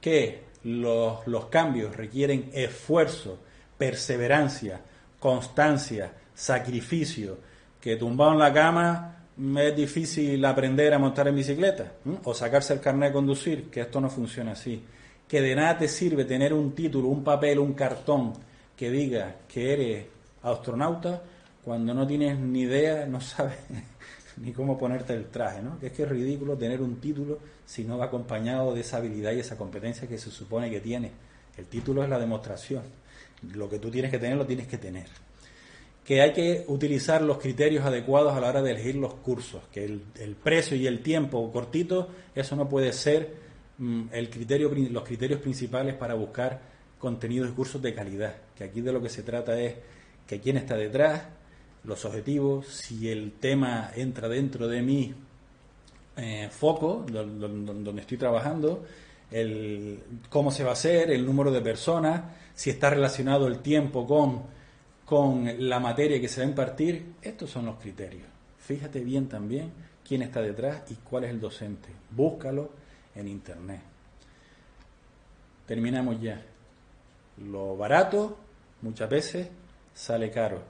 que 0.01 0.42
los 0.64 1.47
cambios 1.51 1.94
requieren 1.94 2.51
esfuerzo, 2.53 3.38
perseverancia, 3.79 4.81
constancia, 5.20 6.12
sacrificio, 6.35 7.38
que 7.85 7.97
tumbado 7.97 8.33
en 8.33 8.38
la 8.38 8.51
cama 8.51 9.27
es 9.59 9.77
difícil 9.77 10.42
aprender 10.47 10.94
a 10.94 10.99
montar 10.99 11.29
en 11.29 11.37
bicicleta 11.37 11.92
o 12.23 12.33
sacarse 12.33 12.73
el 12.73 12.81
carnet 12.81 13.11
de 13.11 13.12
conducir, 13.12 13.68
que 13.68 13.83
esto 13.83 14.01
no 14.01 14.09
funciona 14.09 14.53
así. 14.53 14.83
Que 15.29 15.42
de 15.42 15.55
nada 15.55 15.77
te 15.77 15.87
sirve 15.87 16.25
tener 16.25 16.55
un 16.55 16.75
título, 16.75 17.09
un 17.09 17.23
papel, 17.23 17.59
un 17.59 17.75
cartón 17.75 18.33
que 18.75 18.90
diga 18.90 19.37
que 19.47 19.75
eres 19.75 20.07
astronauta 20.42 21.25
cuando 21.62 21.92
no 21.92 22.07
tienes 22.07 22.38
ni 22.38 22.62
idea, 22.62 23.05
no 23.05 23.20
sabes 23.20 23.59
ni 24.38 24.55
cómo 24.55 24.79
ponerte 24.79 25.12
el 25.12 25.27
traje, 25.27 25.61
¿no? 25.61 25.79
Que 25.79 25.88
es 25.88 25.92
que 25.92 26.05
es 26.05 26.09
ridículo 26.09 26.57
tener 26.57 26.81
un 26.81 26.97
título 27.03 27.38
si 27.66 27.85
no 27.85 27.99
va 27.99 28.07
acompañado 28.07 28.75
de 28.75 28.81
esa 28.81 28.97
habilidad 28.97 29.33
y 29.33 29.40
esa 29.40 29.59
competencia 29.59 30.09
que 30.09 30.16
se 30.16 30.31
supone 30.31 30.70
que 30.70 30.81
tiene. 30.81 31.11
El 31.59 31.66
título 31.66 32.03
es 32.03 32.09
la 32.09 32.18
demostración. 32.18 32.83
Lo 33.53 33.68
que 33.68 33.79
tú 33.79 33.90
tienes 33.90 34.11
que 34.11 34.18
tener 34.18 34.38
lo 34.38 34.47
tienes 34.47 34.68
que 34.68 34.79
tener 34.79 35.05
que 36.05 36.21
hay 36.21 36.33
que 36.33 36.64
utilizar 36.69 37.23
los 37.23 37.38
criterios 37.38 37.85
adecuados 37.85 38.35
a 38.35 38.40
la 38.40 38.49
hora 38.49 38.62
de 38.62 38.73
elegir 38.73 38.97
los 38.97 39.14
cursos, 39.14 39.62
que 39.73 39.85
el, 39.85 40.37
precio 40.43 40.77
y 40.77 40.87
el 40.87 41.01
tiempo 41.03 41.51
cortito, 41.51 42.09
eso 42.35 42.55
no 42.57 42.69
puede 42.69 42.93
ser 42.93 43.35
mm, 43.79 44.09
el 44.12 44.29
criterio, 44.29 44.71
los 44.90 45.03
criterios 45.03 45.40
principales 45.40 45.95
para 45.95 46.14
buscar 46.14 46.61
contenidos 46.99 47.51
y 47.51 47.53
cursos 47.53 47.81
de 47.81 47.95
calidad, 47.95 48.37
que 48.55 48.64
aquí 48.64 48.83
de 48.83 48.93
lo 48.93 49.01
que 49.01 49.09
se 49.09 49.23
trata 49.23 49.59
es 49.59 49.75
que 50.27 50.40
quién 50.40 50.59
está 50.59 50.77
detrás, 50.77 51.23
los 51.85 52.05
objetivos, 52.05 52.67
si 52.67 53.11
el 53.11 53.33
tema 53.33 53.90
entra 53.95 54.29
dentro 54.29 54.69
de 54.69 54.83
mi 54.83 55.14
eh, 56.17 56.49
foco, 56.51 57.05
donde 57.09 58.01
estoy 58.01 58.19
trabajando, 58.19 58.85
el, 59.31 60.01
cómo 60.29 60.51
se 60.51 60.64
va 60.64 60.71
a 60.71 60.73
hacer, 60.75 61.11
el 61.11 61.25
número 61.25 61.51
de 61.51 61.61
personas, 61.61 62.23
si 62.55 62.71
está 62.71 62.90
relacionado 62.90 63.47
el 63.47 63.61
tiempo 63.61 64.07
con 64.07 64.43
con 65.05 65.69
la 65.69 65.81
materia 65.81 66.21
que 66.21 66.29
se 66.29 66.40
va 66.40 66.47
a 66.47 66.51
impartir, 66.51 67.14
estos 67.23 67.51
son 67.51 67.67
los 67.67 67.77
criterios. 67.77 68.27
Fíjate 68.59 69.01
bien 69.01 69.29
también 69.29 69.73
quién 70.07 70.23
está 70.23 70.40
detrás 70.40 70.83
y 70.90 70.95
cuál 70.95 71.25
es 71.25 71.31
el 71.31 71.40
docente. 71.40 71.88
Búscalo 72.11 72.71
en 73.14 73.29
internet. 73.29 73.81
Terminamos 75.67 76.21
ya. 76.21 76.43
Lo 77.49 77.77
barato 77.77 78.38
muchas 78.83 79.09
veces 79.09 79.49
sale 79.95 80.31
caro. 80.31 80.62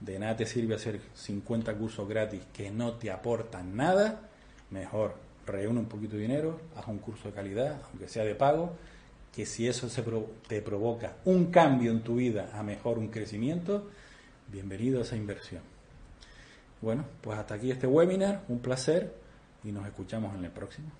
De 0.00 0.18
nada 0.18 0.36
te 0.36 0.46
sirve 0.46 0.74
hacer 0.74 1.00
50 1.14 1.74
cursos 1.74 2.08
gratis 2.08 2.42
que 2.52 2.70
no 2.70 2.94
te 2.94 3.10
aportan 3.10 3.76
nada. 3.76 4.20
Mejor 4.70 5.14
reúne 5.46 5.80
un 5.80 5.86
poquito 5.86 6.16
de 6.16 6.22
dinero, 6.22 6.60
haz 6.76 6.86
un 6.86 6.98
curso 6.98 7.28
de 7.28 7.34
calidad, 7.34 7.82
aunque 7.90 8.08
sea 8.08 8.24
de 8.24 8.34
pago, 8.34 8.76
que 9.34 9.46
si 9.46 9.68
eso 9.68 9.88
se 9.88 10.02
te 10.48 10.62
provoca 10.62 11.16
un 11.24 11.46
cambio 11.46 11.92
en 11.92 12.02
tu 12.02 12.16
vida 12.16 12.50
a 12.52 12.62
mejor, 12.62 12.98
un 12.98 13.08
crecimiento, 13.08 13.88
bienvenido 14.48 14.98
a 14.98 15.02
esa 15.02 15.16
inversión. 15.16 15.62
Bueno, 16.80 17.04
pues 17.20 17.38
hasta 17.38 17.54
aquí 17.54 17.70
este 17.70 17.86
webinar, 17.86 18.44
un 18.48 18.60
placer 18.60 19.14
y 19.62 19.70
nos 19.70 19.86
escuchamos 19.86 20.34
en 20.34 20.44
el 20.44 20.50
próximo. 20.50 20.90